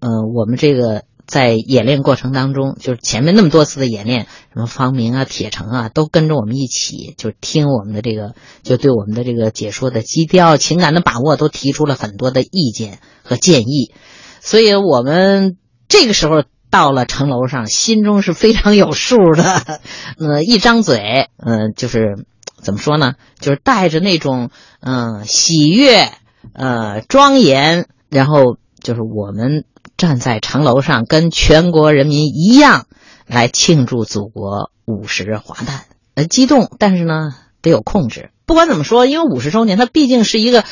[0.00, 13.92] 呃，我们这个在演练过程当中，就是前面那么多次的演练，什么方明啊、铁成啊，都跟着我们一起，就听我们的这个，就对我们的这个解说的基调、情感的把握，都提出了很多的意见和建议。
[14.40, 15.58] 所以我们
[15.88, 19.80] 这个时候到了城楼上，心中是非常有数的。
[20.18, 22.26] 呃，一张嘴，嗯、就是
[22.62, 23.14] 怎么说呢？
[23.38, 24.50] 就是带着那种
[24.80, 26.08] 嗯、喜悦、
[26.52, 29.64] 呃庄严，然后就是我们
[29.96, 32.86] 站在城楼上，跟全国人民一样
[33.26, 35.84] 来庆祝祖国五十华诞。
[36.14, 38.30] 呃，激动，但是呢得有控制。
[38.44, 40.64] 不管怎么说，因为五十周年，它毕竟是一个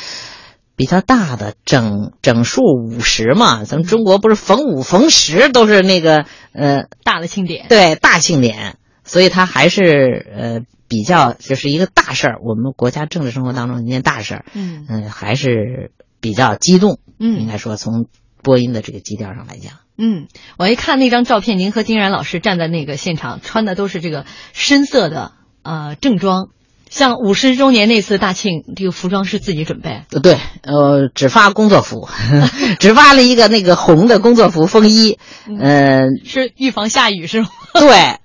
[0.77, 3.65] 比较大的整整数五十嘛。
[3.65, 14.45] 咱们中国不是逢五逢十都是那个呃大的庆典，对大庆典，所以它还是呃比较就是一个大事儿，我们国家政治生活当中一件大事儿。
[14.55, 17.01] 嗯嗯、还是比较激动。
[17.19, 18.07] 嗯应该说从
[18.43, 19.73] 播音的这个基调上来讲。
[19.97, 26.51] 嗯，我一看那张照片，您和丁然老师站在那个现场，穿的都是这个深色的呃正装。
[26.89, 30.03] 像五十周年那次大庆，这个服装是自己准备。
[30.13, 32.09] 呃对，呃，只发工作服，
[32.79, 35.19] 只发了一个那个红的工作服风衣，
[35.61, 37.49] 呃，是预防下雨是吗？
[37.75, 38.19] 对，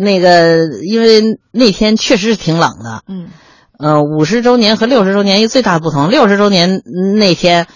[0.00, 3.02] 那个，因为那天确实是挺冷的。
[3.08, 3.28] 嗯。
[3.78, 6.82] 呃，五十周年和六十周年一最大的不同，六十周年
[7.18, 7.66] 那天，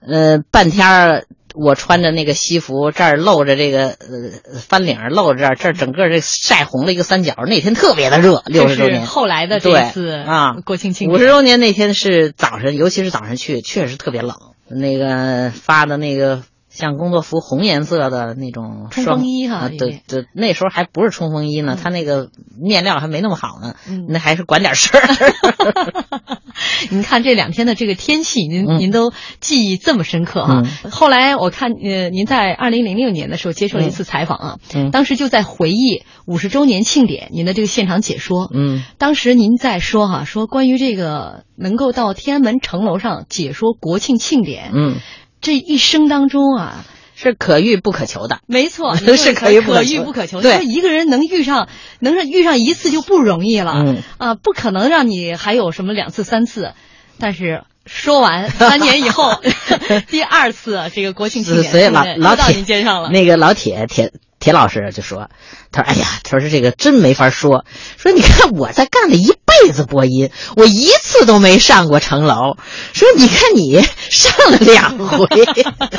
[0.00, 1.24] 呃，半天儿
[1.54, 7.34] 我穿着那个西服，这儿露着这个呃翻领，露着这儿，这儿整个这晒红了一个三角。
[7.46, 9.06] 那天特别的热，六十周年。
[9.06, 14.36] 后来的这次啊，国庆庆五十周年那天是早晨，尤其是早上去，确实特别冷。
[14.68, 16.42] 那个发的那个。
[16.72, 24.06] 像工作服红颜色的那种冲锋衣哈，对对，那时候还不是冲锋衣呢，它那个面料还没那么好呢，嗯。
[24.08, 25.02] 那还是管点事儿。
[26.90, 30.62] 您看这两天的这个天气，您您都记忆这么深刻哈。
[30.90, 34.58] 后来我看呃，您在二零零六年的时候接受了一次采访啊，
[34.92, 44.96] 当时就在回忆五十周年庆典您的这个现场解说，嗯，当时您在说哈，说关于这个能够到天安门城楼上解说国庆庆典，嗯。
[45.42, 46.84] 这一生当中啊，
[47.14, 48.38] 是可遇不可求的。
[48.46, 50.40] 没错， 是可遇可遇不可求。
[50.40, 51.68] 对，一个人能遇上，
[52.00, 53.72] 能让遇上一次就不容易了。
[53.76, 56.72] 嗯啊，不可能让你还有什么两次、三次。
[57.18, 59.40] 但是说完 三年以后，
[60.08, 63.10] 第二次这个国庆庆典，所以老老到您肩上了。
[63.10, 64.12] 那个老铁铁
[64.42, 65.30] 铁老师就说
[65.70, 67.64] ：“他说，哎呀，他说这个真没法说。
[67.96, 72.56] 说你看我在干了一辈子播音，我一次都没上过城楼。
[72.92, 73.80] 说你看你
[74.10, 75.26] 上了两回。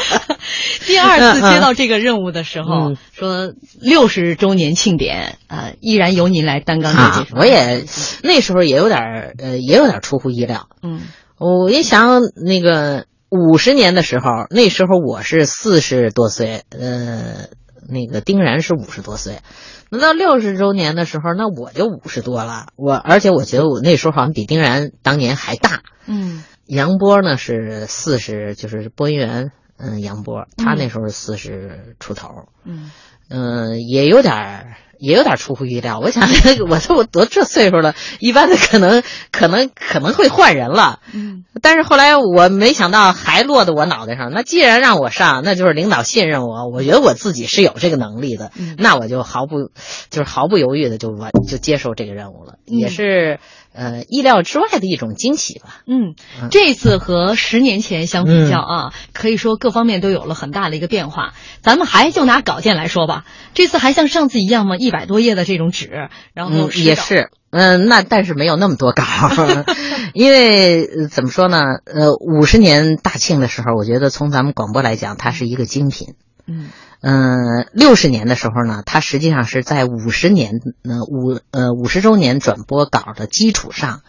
[0.86, 7.26] 第二次接到这个任务的时候，嗯、说六十周年庆典啊、呃，依然由您来担纲这啊。
[7.38, 7.86] 我也
[8.24, 10.68] 那时候也有点呃，也有点出乎意料。
[10.82, 11.00] 嗯，
[11.38, 17.48] 我一想那个五十年的时候，那时候我是四十多岁，呃。”
[17.88, 19.42] 那个丁然是五十多岁，
[19.90, 22.68] 那到六十周年的时候，那我就五十多了。
[22.76, 25.82] 我而且我觉得我那时候好像比丁然当年还大。
[26.06, 32.30] 嗯，杨波呢是四十，就是播音员，嗯，杨波，他那时候是四十出头。
[32.64, 32.92] 嗯，
[33.30, 34.76] 嗯、呃，也有点。
[35.04, 36.26] 也有点出乎意料，我想，
[36.70, 41.02] 我说我都这岁数了，一般的可能可能可能会换人了。
[41.14, 44.32] 嗯，但是后来我没想到还落到我脑袋上。
[44.32, 49.72] 那既然让我上，那就是领导信任我，我觉得我自己是有这个能力的，嗯、那我就毫不
[50.10, 53.42] 就是毫不犹豫的就完就接受这个任务了，嗯、也是
[53.74, 55.82] 呃意料之外的一种惊喜吧。
[55.88, 56.16] 嗯，
[56.52, 61.34] 这次和十年前相比较啊，嗯、可以说各方面都有了很大的一个变化。
[61.62, 64.78] 咱们还就拿稿件来说吧，这次还像上次一样吗？
[64.78, 69.04] 一百多页的这种纸，然后、嗯、也是，嗯、呃，那但是没有那么多稿，
[70.14, 71.62] 因为、呃、怎么说呢？
[71.86, 76.16] 呃，五十年大庆的时候，我觉得从咱们广播来讲，它是一个精品。
[76.46, 76.70] 嗯
[77.04, 84.02] 嗯，六十年的时候呢，它实际上是在五十年呃五呃五十周年转播稿的基础上，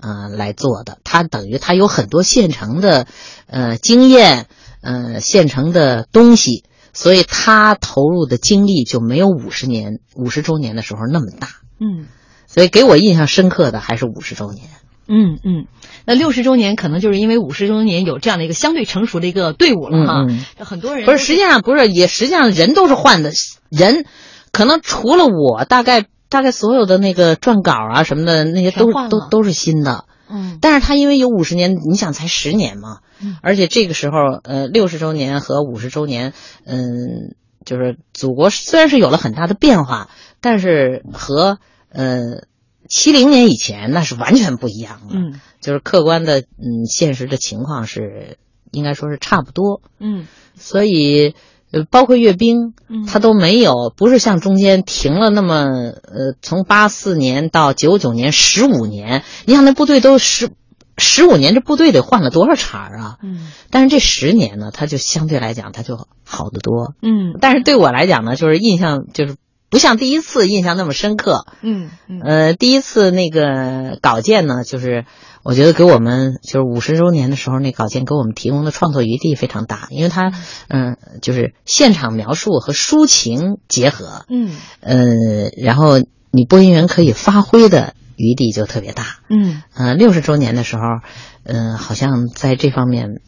[0.00, 0.98] 呃来做的。
[1.04, 3.06] 它等于它有很多现成的
[3.46, 4.46] 呃经验，
[4.80, 6.64] 呃现成的东西。
[6.94, 12.08] 所以他投入的精力就没有五十年五十周年的时候那么大，嗯，
[12.48, 14.68] 所以给我印象深刻的还是五十周年，
[15.08, 15.66] 嗯嗯，
[16.04, 23.32] 那六十周年可能就是因为五十周年有这样的一个相对成熟的一个队伍了哈，嗯、很多人不是实际上不是也实际上人都是换的
[23.70, 24.04] 人，
[24.52, 30.04] 可能除了我大概大概所有的那个撰稿啊什么的那些都都都是新的。
[30.30, 36.34] 嗯，但是他因为有五十年，你想才十年嘛，嗯，而且这个时候，呃，六十周年和五十周年，
[36.66, 37.34] 嗯，
[37.64, 40.10] 就是祖国虽然是有了很大的变化，
[40.42, 41.58] 但是和
[41.90, 42.42] 呃
[42.88, 48.38] 七零年以前那是完全不一样的，嗯，就是客观的，嗯，现实的情况是
[48.72, 50.26] 应该说是差不多，嗯，
[50.56, 51.34] 所以。
[51.70, 52.72] 呃，包括阅兵，
[53.06, 60.48] 他都没有，不是像中间停了那么，呃，从八四年到九九年十五年，你想那部队都十
[60.96, 63.18] 十五年，这部队得换了多少茬儿啊？
[63.22, 66.94] 嗯，但是这十年呢，他就相对来讲，他就好得多。
[67.02, 69.36] 嗯，但是对我来讲呢，就是印象就是
[69.70, 71.46] 不像第一次印象那么深刻。
[71.62, 75.04] 嗯嗯，呃，第一次那个稿件呢，就是。
[75.44, 80.30] 我觉得给我们就是五十周年的时候，那稿件给我们提供的创作余地非常大，因为它，
[80.68, 84.98] 嗯，就是现场描述和抒情结合，嗯，呃，
[85.56, 86.00] 然后
[86.30, 90.82] 你播音员可以发挥的余地就特别大，嗯，呃，六十周年的时候，
[91.44, 93.22] 嗯、呃，好像在这方面，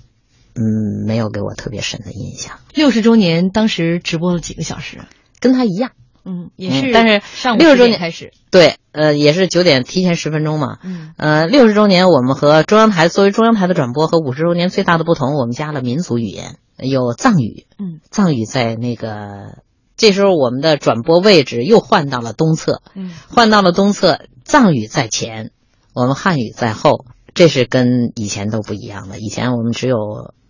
[0.55, 2.59] 嗯，没有给我特别深的印象。
[2.74, 4.99] 六十周年当时直播了几个小时？
[5.41, 5.93] 跟他一样。
[6.30, 10.78] 嗯，也是，但是上午六十周年开始，对，呃，也是九点提前十分钟嘛。
[10.84, 17.66] 嗯，呃，六十周年我们和中央台作为中央台的转播和五十周年最大的不同，我们加了民族语言，有藏语。
[17.80, 19.58] 嗯，藏语在那个
[19.96, 22.80] 这时候我们的转播位置又换到了东侧。
[22.94, 25.50] 嗯，换到了东侧，藏语在前，
[25.94, 29.18] 我们汉语在后，这是跟以前都不一样的。
[29.18, 29.96] 以前我们只有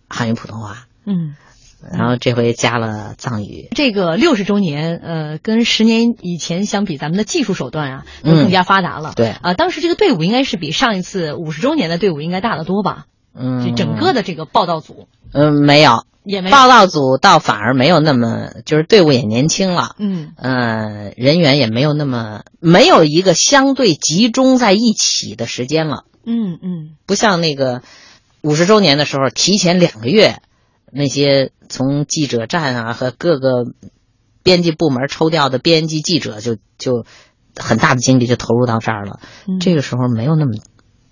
[0.07, 0.85] 汉语普通话。
[1.05, 1.35] 嗯。
[1.91, 3.69] 然后这回加了藏语。
[3.75, 9.13] 这个六十周年，呃，跟十年以前相比，咱们的技术手段啊都更加发达了。
[9.15, 9.29] 对。
[9.41, 13.05] 啊，当时这个队伍应该是比上一次五十周年的队伍应该大得多吧？
[13.33, 16.51] 嗯，就整个的这个报道组，嗯，没有，也没有。
[16.55, 20.33] 报道组倒反而没有那么，就是队伍也年轻了，嗯。
[20.35, 26.89] 呃，人员也没有那么没有一个相对集中在一起的时间了，嗯嗯。
[27.05, 27.81] 不像那个
[28.41, 30.41] 五十周年的时候，提前两个月，
[30.91, 33.65] 那些从记者站啊和各个
[34.43, 37.05] 编辑部门抽调的编辑记者就就
[37.57, 40.51] 很大的精力就投入到这儿了，嗯这个时候没有那么，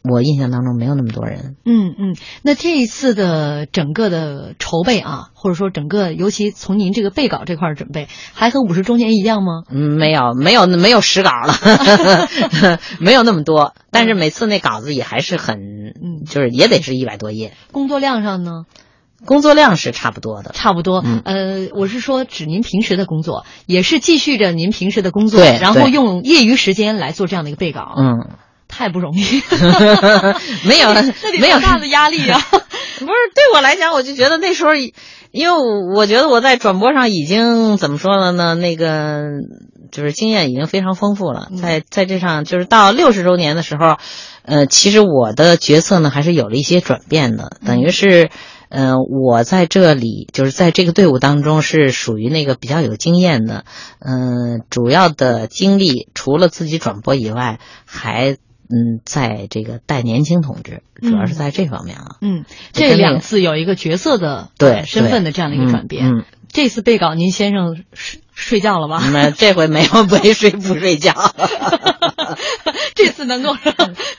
[0.03, 1.57] 我印象当中没有那么多人。
[1.65, 2.15] 嗯嗯。
[2.41, 9.63] 那这一次的整个的筹备啊，或者说整个，尤其从您这个备稿这块儿准备，还和五十周年一样吗？
[9.69, 11.53] 嗯，没有，没有，没有实稿了，
[12.99, 13.73] 没有那么多。
[13.91, 18.63] 但是每次那稿子也还是很，嗯就是也得是一百多页，工作量上呢？
[19.25, 20.51] 工作量是差不多的。
[20.53, 21.21] 差不多，嗯。
[21.25, 28.29] 呃，我是说指您平时的工作，也是继续着您平时的工作，对然后用业余时间来做这样的一个备稿，嗯，
[28.67, 29.23] 太不容易，
[30.67, 30.93] 没有，
[31.39, 31.59] 没有。
[31.59, 32.39] 多大的压力啊！
[32.99, 34.71] 不是对我来讲，我就觉得那时候，
[35.31, 38.55] 因为我觉得我在转播上已经怎么说了呢？
[38.55, 39.23] 那个
[39.91, 43.97] 就是经验已经非常丰富了，在在这上就是到六十周年的时候，
[44.43, 48.29] 呃，其实我的角色呢还是有了一些转变的，等于是。
[48.69, 53.65] 呃，我在这里就是在这个队伍当中是属于那个比较有经验的，
[53.99, 58.37] 嗯、主要的经历除了自己转播以外，还
[58.69, 62.17] 嗯在这个带年轻同志，主要是在这方面啊。
[62.21, 66.05] 嗯，这两次有一个角色的对呃身份的这样的一个转变。
[66.05, 68.99] 嗯嗯这次被告，您先生睡睡觉了吗？
[69.13, 71.13] 那这回没有 没睡不睡觉，
[72.95, 73.55] 这次能够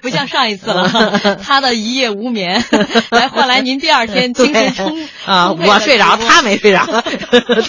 [0.00, 0.88] 不像上一次了，
[1.42, 2.64] 他的一夜无眠
[3.10, 5.50] 来换来您第二天精神充啊！
[5.50, 6.86] 我睡着，他没睡着，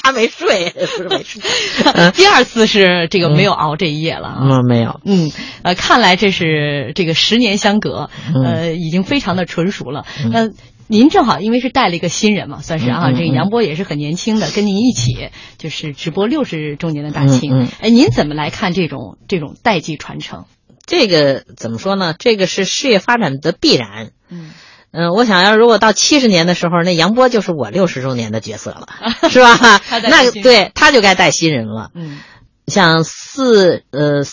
[0.03, 1.41] 他没睡，不是没睡。
[2.12, 4.38] 第二次是这个没有熬这一夜了啊。
[4.41, 4.99] 嗯，没有。
[5.03, 5.32] 嗯，
[5.64, 8.12] 呃，看来这是这个十年相隔，
[8.45, 10.05] 呃，已经非常的纯熟了。
[10.32, 10.47] 那、
[10.92, 17.68] 您正好因为是带了一个新人嘛，算是啊，嗯嗯这个杨波也是很年轻的，跟您一起就是直播六十周年的大庆。
[17.80, 20.46] 哎，您怎么来看这种这种代际传承？
[20.86, 22.14] 这个怎么说呢？
[22.20, 24.12] 这个是事业发展的必然。
[24.30, 24.52] 嗯
[24.92, 28.89] 嗯，我想要如果到七十年的时候，那杨波就是我六十周年的角色了，
[29.32, 29.80] 是吧？
[30.10, 31.92] 那对他就该带新人了。
[31.96, 32.20] 嗯
[32.68, 34.24] 像四呃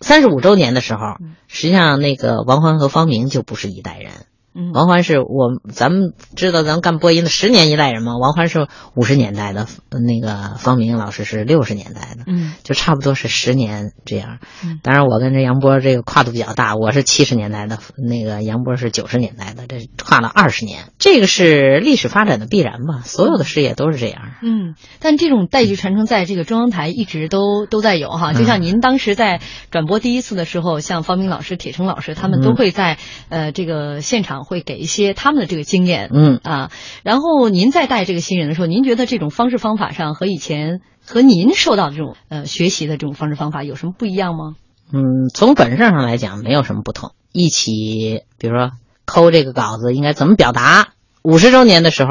[0.00, 1.00] 三十五周年的时候，
[1.48, 4.12] 实际上那个王欢和方明就不是一代人。
[4.54, 14.80] 嗯王欢是我咱们知道咱们干播音的十年一代人嘛，王欢是五十年代的，那个方明老师是六十年代的，嗯就差不多是十年这样嗯。
[14.82, 23.02] 当然，我跟这杨波这个跨度比较大，我是七十年代的，那个杨波是九十年代的，这跨了二十年，这个是历史发展的必然吧？
[23.04, 24.20] 所有的事业都是这样。
[24.42, 28.32] 嗯，但这种代际传承在这个中央台一直都都在有哈。
[28.32, 29.40] 嗯就像您当时在
[29.70, 32.98] 转播第一次的时候，像方明老师、铁成老师，他们嗯都会在、
[33.28, 36.10] 呃这个现场会给一些他们的这个经验。
[36.12, 36.70] 嗯啊，
[37.02, 44.56] 然后您在带这个新人的时候，您觉得这种方式方法上和以前和您受到的这种呃学习的这种方式方法有什么不一样吗？
[44.92, 47.12] 嗯，从本质上来讲没有什么不同。
[47.32, 48.72] 一起，比如说
[49.04, 50.94] 抠这个稿子应该怎么表达？
[51.22, 52.10] 五十周年的时候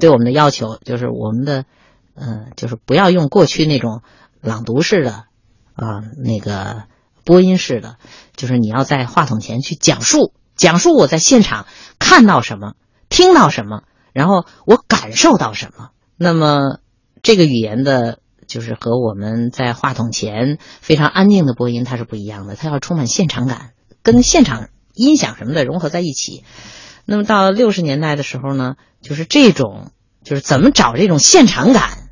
[0.00, 1.64] 对我们的要求就是我们的，
[2.14, 4.00] 呃，就是不要用过去那种
[4.40, 5.24] 朗读式的，
[5.74, 6.84] 啊、那个
[7.24, 7.96] 播音式的，
[8.34, 11.66] 就是你要在话筒前去讲述，讲述我在现场
[11.98, 12.74] 看到什么，
[13.08, 13.82] 听到什么，
[14.12, 15.90] 然后我感受到什么。
[16.16, 16.78] 那么
[17.22, 18.18] 这个语言的。
[18.48, 23.72] 就是和我们在话筒前非常安静的播音它是不一样的，它要充满现场感，
[24.04, 26.44] 跟现场音响什么的融合在一起。
[27.06, 29.90] 那么到六十年代的时候呢，就是这种
[30.22, 32.08] 就是怎么找这种现场感，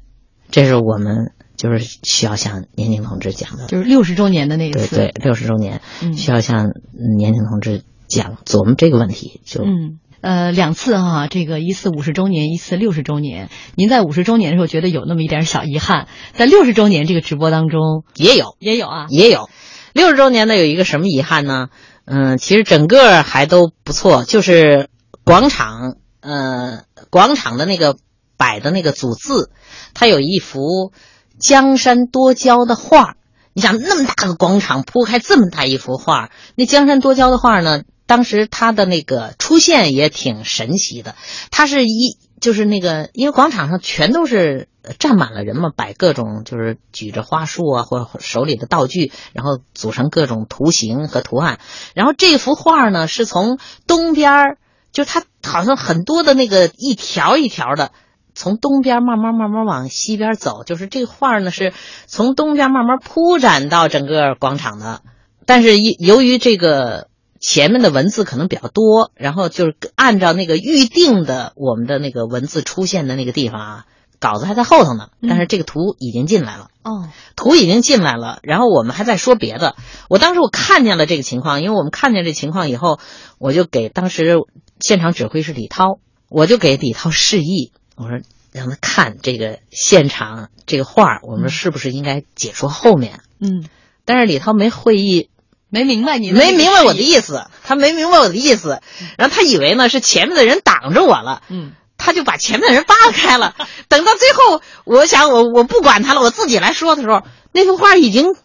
[0.51, 3.69] 这是我们就是需要向年轻同志讲的。
[3.69, 4.97] 就是六十周年的那一次。
[4.97, 6.71] 对对，六十周年、嗯需要向
[7.17, 7.85] 年轻同志
[8.15, 9.99] 讲琢磨这个问题，就嗯。
[10.21, 13.51] 呃，两次哈、这个一次五十周年，一次六十周年。
[13.75, 19.51] 您在五十周年的时候觉得有那么一点小遗憾，在六十周年这个直播当中也有也有啊，也有。
[19.93, 21.69] 六十周年呢有一个什么遗憾呢？
[22.07, 24.89] 嗯，其实整个还都不错，就是
[25.25, 27.95] 广场，呃，广场的那个
[28.39, 29.51] 摆的那个组字，
[29.93, 30.95] 它有一幅
[31.39, 33.17] 江山多娇的画。
[33.53, 37.83] 你想那么大个广场铺开这么大一幅画，那江山多娇的画呢？
[38.07, 41.15] 当时它的那个出现也挺神奇的，
[41.51, 51.59] 它是一就是那个，因为广场上全都是站满了人嘛，摆各种就是举着花束啊，或者手里的道具，然后组成各种图形和图案。
[51.95, 54.59] 然后这幅画呢，是从东边儿，
[54.93, 57.93] 就它好像很多的那个一条一条的，
[58.35, 61.73] 从东边慢慢慢慢往西边走，就是这画呢是
[62.07, 65.01] 从东边慢慢铺展到整个广场的。
[65.47, 67.09] 但是由于这个
[67.47, 73.87] 前面的文字可能比较多，然后就是按照那个预定的我们的那个文字出现的那个地方啊，
[74.19, 76.69] 稿子还在后头呢，但是这个图已经进来了。
[76.85, 79.77] 哦，图已经进来了，然后我们还在说别的。
[80.09, 82.99] 我当时我看见了这个情况，因为我们看见这情况以后，
[83.39, 84.39] 我就给当时
[84.81, 85.99] 现场指挥是李涛，
[86.31, 88.21] 我就给李涛示意，我说
[88.53, 93.21] 让他看这个现场这个画，我们是不是应该解说后面？
[93.39, 93.69] 嗯，
[94.07, 95.29] 但是李涛没会意，
[95.75, 97.01] 没明白你没明白我的。
[97.01, 98.81] 意思，他没明白我的意思，
[99.19, 103.57] 然后他以为呢是前面的人挡着我了，嗯，他就把前面的人扒开了。
[103.89, 108.37] 等到最后，我想我我不管他了，我自己来说的时候，那幅画已经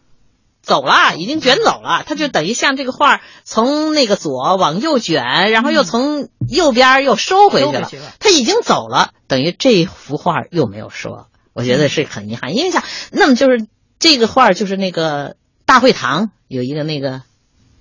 [0.63, 2.03] 走了，已经卷走了。
[2.05, 11.27] 他就等于像这个画从那个左往右卷，然后又从右边又收回去了他已经走了，等于这幅画又没有说。
[11.53, 13.67] 我觉得是很遗憾，因为像那么就是
[13.99, 15.35] 这个画就是那个
[15.69, 17.21] 大会堂有一个那个。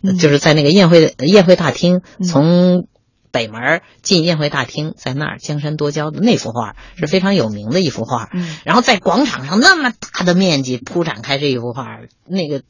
[0.00, 2.86] 就是在那个宴会宴会大厅，从
[3.32, 8.30] 北门进宴会大厅，在那儿江山多娇的那幅画是非常有名的一幅画。
[8.32, 12.62] 嗯，然后在广场上那么大的面积铺展开这一幅画，那个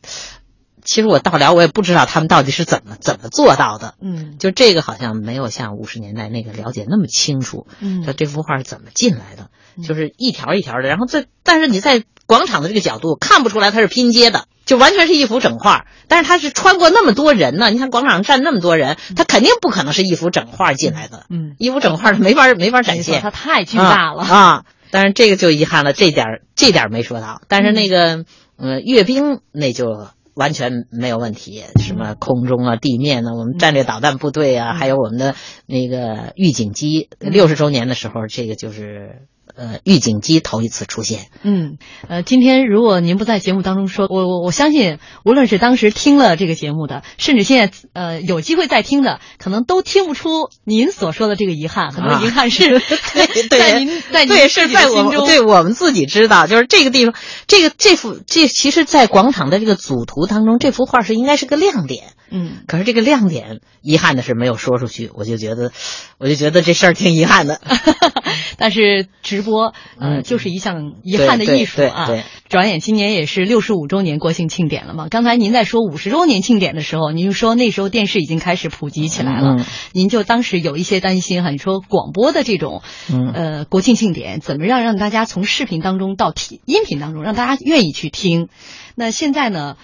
[0.82, 3.96] 其实我到了我也不知道他们到底是怎么怎么做到的。
[4.00, 7.66] 嗯，就这个好像没有像五十年代那个了解那么清楚。
[7.80, 9.50] 嗯说这幅画是怎么进来的，
[9.86, 14.44] 就是一条一条的，然后再但是你在广场的这个角度看不出来它是拼接的。
[14.64, 17.70] 就完全是一幅整画，但是它是穿过那么多人呢。
[17.70, 21.24] 你看广场上站那么多人，它肯定不可能是一幅整画进来的。
[21.30, 24.38] 嗯，一幅整画没法没法展现，它太巨大了啊。
[24.38, 27.40] 啊但是这个就遗憾了，这点这点没说到。
[27.48, 28.26] 但是那个
[28.58, 39.22] 呃阅兵那就完全没有问题，什么空中啊、地面呢、我们战略导弹部队啊，还有我们的那个预警机，六十周年的时候，这个就是。
[39.58, 41.26] 呃，预警机头一次出现。
[41.42, 41.78] 嗯，
[42.08, 51.90] 呃，今天如果您不在节目当中说，我我我相信，无论是当时听了这个节目的，甚至现在呃有机会再听的，可能都听不出您所说的这个遗憾。
[51.90, 52.80] 很多遗憾是、 啊、
[53.50, 57.14] 在您在您对是在我们对我们自己知道，就是这个地方，
[57.48, 62.04] 这个这幅这其实，在广场的这个组图当中，这幅画是应该是个亮点。
[62.30, 65.72] 嗯，可是这个亮点，遗憾的是没有说出去，我就觉得，
[66.18, 67.60] 我就觉得这事儿挺遗憾的。
[68.58, 72.08] 但是直播，呃，嗯、就是一项遗憾的艺术啊。
[72.48, 75.08] 转眼今年也是六十五周年国庆庆典了嘛。
[75.08, 82.82] 刚才您在说五十周年庆典的时候，您就说那时候电视已经开始普及起来了，嗯、您就当时有一些担心哈，你说广播的这种，
[83.12, 88.48] 嗯、呃，国庆庆典怎么样让大家从视频当中到体音频当中，让大家愿意去听？
[88.94, 89.76] 那现在呢？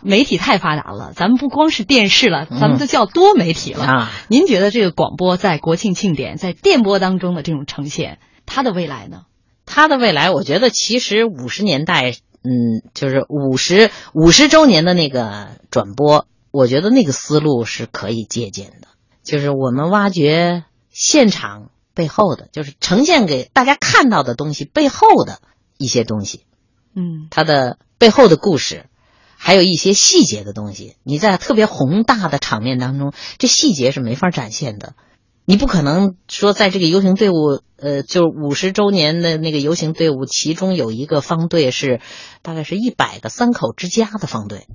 [0.00, 3.84] 媒体太发达了，咱们不光是电视了，咱们都叫多媒体了。
[3.84, 9.26] 嗯、啊，您觉得这个广播在国庆庆典、在电波当中的这种呈现，它的未来呢？
[9.64, 18.88] 他的未来，我觉得其实五十年代，嗯，就是五十五十周年的那个转播，我觉得那个思路是可以借鉴的，
[19.22, 25.40] 就是我们挖掘现场背后的，就是呈现给大家看到的东西背后的
[25.76, 26.46] 一些东西，
[26.94, 28.86] 嗯，它的背后的故事。
[29.40, 34.94] 还有一些细节的东西，你在特别宏大的场面当中，这细节是没法展现的。
[35.48, 42.02] 你不可能说在这个游行队伍，呃，就五十周年的那个游行队伍，其中有一个方队是
[42.42, 44.66] 大概是一百个三口之家的方队。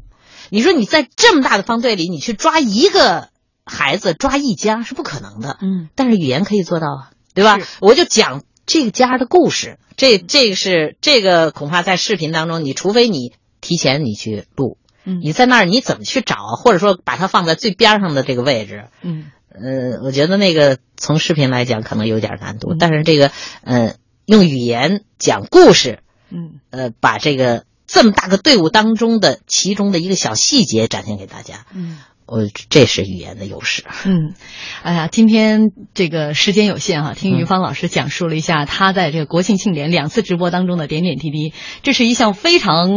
[0.50, 3.30] 你说你在这么大的方队里，你去抓一个
[3.64, 5.60] 孩子，抓一家是不可能的。
[5.62, 7.60] 嗯，但是语言可以做到啊，对吧？
[7.80, 13.34] 我就讲这个家的故事，这这个是这个恐怕在视频当中，你除非你。
[13.66, 23.32] 提前你去录，嗯，你在那儿你怎么去找，或者说把它放在最边上的这个位置，嗯，呃，我觉得那个从视频来讲可能有点难度，嗯、但是这个
[23.64, 23.96] 呃
[24.26, 26.00] 用语言讲故事，
[26.30, 32.00] 嗯，呃把这个这么大个队伍当中的其中的一个小细节展现给大家，嗯。
[32.26, 33.84] 我这是语言的优势。
[34.06, 34.34] 嗯，
[34.82, 42.90] 哎呀，今天这个时间有限哈、啊，听于芳老师讲述了一下他在这个国庆庆典两次直播当中的点点滴滴，这是一项非常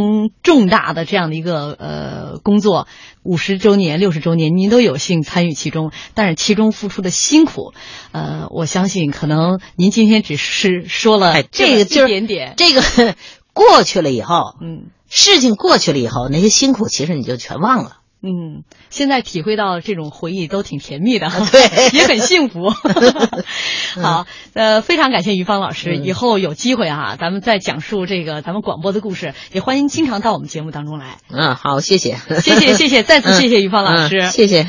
[0.43, 2.87] 重大的这样的一个呃工作。
[3.23, 7.73] 五十周年、六十周年，您都有幸参与其中，但是其中付出的辛苦，
[8.13, 12.81] 呃，我相信可能您今天只是说了这个一点点，这个
[13.51, 17.97] 过去了以后，嗯，事情过去了以后，那些辛苦其实你就全忘了。
[18.23, 22.69] 嗯，现在体会到这种回忆都挺甜蜜的，对， 也很幸福。
[24.01, 31.17] 好，呃，非常感谢于芳老师，嗯、以后有机会啊，咱们再讲述这个咱们广播的故事，也欢迎经常到我们节目当中来。
[31.29, 34.67] 嗯，好，谢谢，谢谢，谢谢，再次谢谢于芳老师，嗯、谢谢。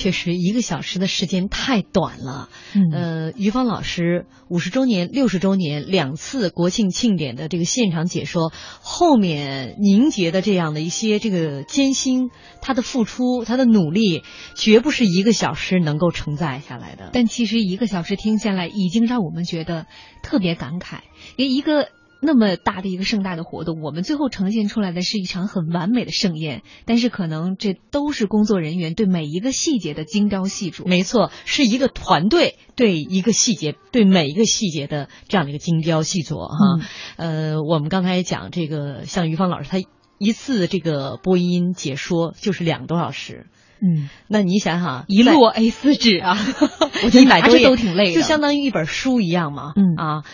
[0.00, 2.48] 确实一个小时的时间太短了。
[2.74, 12.30] 嗯呃，于芳老师五十周年、六十周年两次国庆庆典的这个现场解说，后面凝结的这样的一些这个艰辛，
[12.62, 14.22] 他的付出，他的努力，
[14.54, 17.10] 绝不是一个小时能够承载下来的。
[17.12, 19.84] 但其实一个小时听下来，已经让我们觉得
[20.22, 21.00] 特别感慨，
[21.36, 21.88] 因为一个。
[22.22, 30.86] 那么大的一个盛大的活动，我们最后呈现出来的是一场很完美的盛宴，但是可能这都是工作人员对每一个细节的精雕细琢。
[30.86, 36.86] 没错，是一个团队对一个细节，对每一个细节的这样的一个精雕细琢哈。
[37.16, 39.78] 嗯、呃，我们刚才讲这个，像于芳老师，他
[40.18, 43.46] 一次这个播音解说就是两个多小时。
[43.82, 46.36] 嗯，那你想想，一摞 A 四纸啊，
[47.02, 49.72] 我觉得拿着都挺累的，就相当于一本书一样嘛。
[49.74, 50.24] 嗯啊。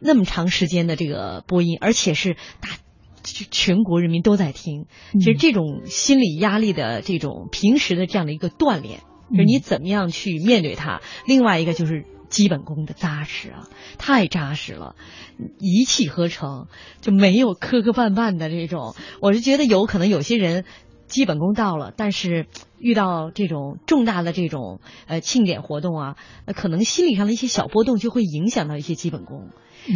[0.00, 2.70] 那么长时间的这个播音，而且是大
[3.50, 11.02] 全国人民都在听，其实这种心理压力的这种平时的这样的一个锻炼，就是你怎么样去面对它。
[11.26, 13.68] 另外一个就是基本功的扎实啊，
[13.98, 14.94] 太扎实了，
[15.58, 16.68] 一气呵成，
[17.02, 18.94] 就没有磕磕绊绊的这种。
[19.20, 20.64] 我是觉得有可能有些人
[21.06, 22.46] 基本功到了，但是
[22.78, 26.16] 遇到这种重大的这种呃庆典活动啊，
[26.54, 29.48] 可能心理上的一些小波动就会影响到一些基本功。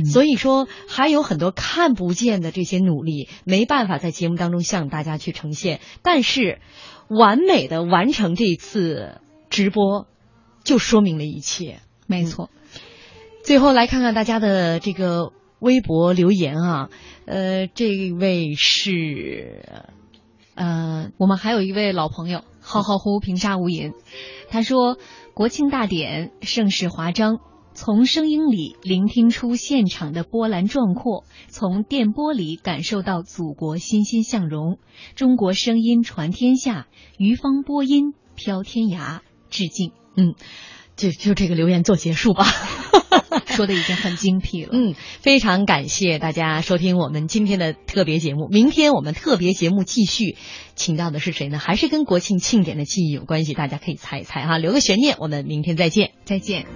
[0.05, 5.81] 所以说，还有很多看不见的这些努力，没办法在节目当中向大家去呈现。
[6.03, 6.61] 但是，
[7.09, 9.21] 完美的完成这一次
[9.51, 10.07] 直播，
[10.65, 11.81] 就说明了一切。
[12.07, 12.51] 没错。
[12.55, 12.81] 嗯、
[13.45, 16.89] 最后来看看大家的这个微博留言啊，
[17.27, 19.85] 呃，这位是，
[20.55, 23.93] 呃，我们还有一位老朋友，浩浩乎平沙无垠，
[24.49, 24.97] 他说
[25.35, 27.41] ：“国庆大典盛世华章。”
[27.75, 34.79] 从声音里聆听出现场的波澜壮阔，从电波里感受到祖国欣欣向荣。
[35.17, 36.87] 中国声音传天下，
[37.19, 39.21] 于芳播音飘天涯，
[39.51, 39.93] 致敬。
[40.17, 40.35] 嗯，
[40.97, 42.45] 就就这个留言做结束吧，
[43.49, 44.71] 说的已经很精辟了。
[44.73, 48.49] 嗯，非常感谢大家收听我们今天的特别节目。
[48.51, 50.37] 明天我们特别节目继续，
[50.75, 51.59] 请到的是谁呢？
[51.59, 53.55] 还是跟国庆庆典的记忆有关系？
[53.55, 55.17] 大家可以猜一猜哈，留个悬念。
[55.19, 56.67] 我们明天再见，再见。